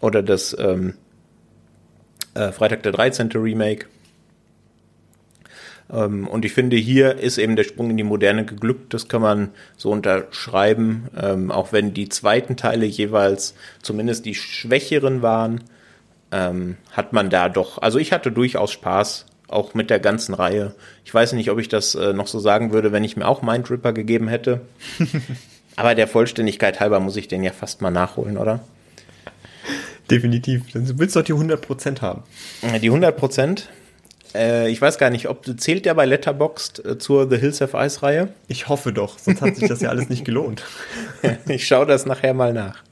[0.00, 0.94] Oder das ähm,
[2.34, 3.28] äh, Freitag der 13.
[3.32, 3.86] Remake.
[5.92, 8.94] Ähm, und ich finde, hier ist eben der Sprung in die Moderne geglückt.
[8.94, 15.22] Das kann man so unterschreiben, ähm, auch wenn die zweiten Teile jeweils zumindest die schwächeren
[15.22, 15.62] waren,
[16.32, 20.74] ähm, hat man da doch, also ich hatte durchaus Spaß, auch mit der ganzen Reihe.
[21.04, 23.42] Ich weiß nicht, ob ich das äh, noch so sagen würde, wenn ich mir auch
[23.42, 24.62] Mindripper gegeben hätte.
[25.76, 28.60] Aber der Vollständigkeit halber muss ich den ja fast mal nachholen, oder?
[30.10, 30.72] Definitiv.
[30.72, 32.22] Dann willst du doch die 100% haben.
[32.80, 33.62] Die 100%?
[34.36, 37.74] Äh, ich weiß gar nicht, ob zählt der bei Letterboxd äh, zur The Hills of
[37.74, 38.28] Ice Reihe?
[38.48, 40.62] Ich hoffe doch, sonst hat sich das ja alles nicht gelohnt.
[41.48, 42.82] ich schaue das nachher mal nach.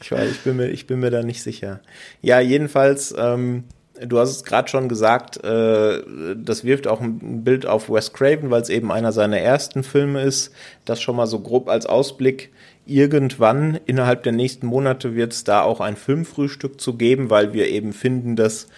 [0.00, 1.80] Ich, weiß, ich, bin mir, ich bin mir da nicht sicher.
[2.20, 3.64] Ja, jedenfalls, ähm,
[4.00, 6.02] du hast es gerade schon gesagt, äh,
[6.36, 10.22] das wirft auch ein Bild auf Wes Craven, weil es eben einer seiner ersten Filme
[10.22, 10.52] ist.
[10.84, 12.52] Das schon mal so grob als Ausblick.
[12.86, 17.68] Irgendwann innerhalb der nächsten Monate wird es da auch ein Filmfrühstück zu geben, weil wir
[17.68, 18.68] eben finden, dass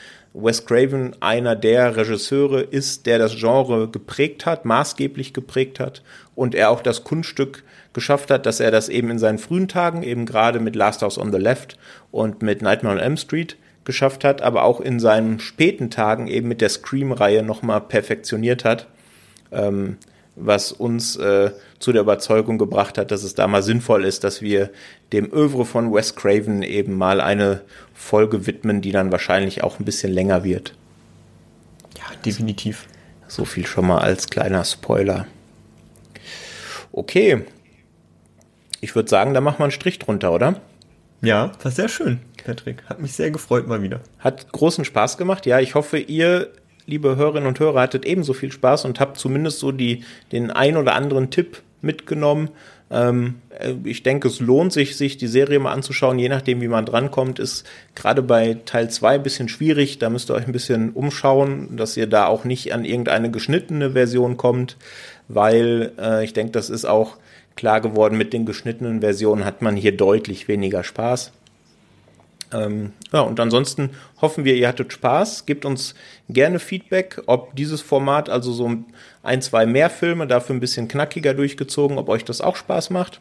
[0.40, 6.02] Wes Craven einer der Regisseure ist, der das Genre geprägt hat, maßgeblich geprägt hat
[6.34, 10.02] und er auch das Kunststück geschafft hat, dass er das eben in seinen frühen Tagen,
[10.02, 11.76] eben gerade mit Last House on the Left
[12.12, 16.46] und mit Nightmare on Elm Street geschafft hat, aber auch in seinen späten Tagen eben
[16.46, 18.86] mit der Scream-Reihe nochmal perfektioniert hat.
[19.50, 19.96] Ähm,
[20.40, 24.42] was uns äh, zu der Überzeugung gebracht hat, dass es da mal sinnvoll ist, dass
[24.42, 24.70] wir
[25.12, 27.62] dem Övre von Wes Craven eben mal eine
[27.94, 30.74] Folge widmen, die dann wahrscheinlich auch ein bisschen länger wird.
[31.96, 32.86] Ja, definitiv.
[33.26, 35.26] So viel schon mal als kleiner Spoiler.
[36.92, 37.44] Okay.
[38.80, 40.60] Ich würde sagen, da machen wir einen Strich drunter, oder?
[41.20, 42.84] Ja, war sehr schön, Patrick.
[42.86, 44.00] Hat mich sehr gefreut mal wieder.
[44.20, 45.46] Hat großen Spaß gemacht.
[45.46, 46.52] Ja, ich hoffe, ihr,
[46.88, 50.76] liebe Hörerinnen und Hörer, hattet ebenso viel Spaß und habt zumindest so die, den ein
[50.76, 52.48] oder anderen Tipp mitgenommen.
[52.90, 56.68] Ähm, äh, ich denke, es lohnt sich, sich die Serie mal anzuschauen, je nachdem, wie
[56.68, 57.38] man drankommt.
[57.38, 59.98] Ist gerade bei Teil 2 ein bisschen schwierig.
[59.98, 63.92] Da müsst ihr euch ein bisschen umschauen, dass ihr da auch nicht an irgendeine geschnittene
[63.92, 64.78] Version kommt,
[65.28, 67.18] weil äh, ich denke, das ist auch
[67.54, 71.32] klar geworden, mit den geschnittenen Versionen hat man hier deutlich weniger Spaß.
[72.52, 75.46] Ähm, ja, und ansonsten hoffen wir, ihr hattet Spaß.
[75.46, 75.94] Gebt uns
[76.28, 78.70] gerne Feedback, ob dieses Format, also so
[79.22, 83.20] ein, zwei mehr Filme, dafür ein bisschen knackiger durchgezogen, ob euch das auch Spaß macht.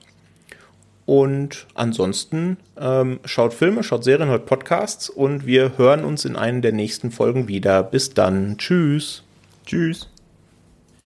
[1.06, 6.60] Und ansonsten ähm, schaut Filme, schaut Serien, hört Podcasts und wir hören uns in einer
[6.60, 7.82] der nächsten Folgen wieder.
[7.82, 8.58] Bis dann.
[8.58, 9.24] Tschüss.
[9.66, 10.10] Tschüss.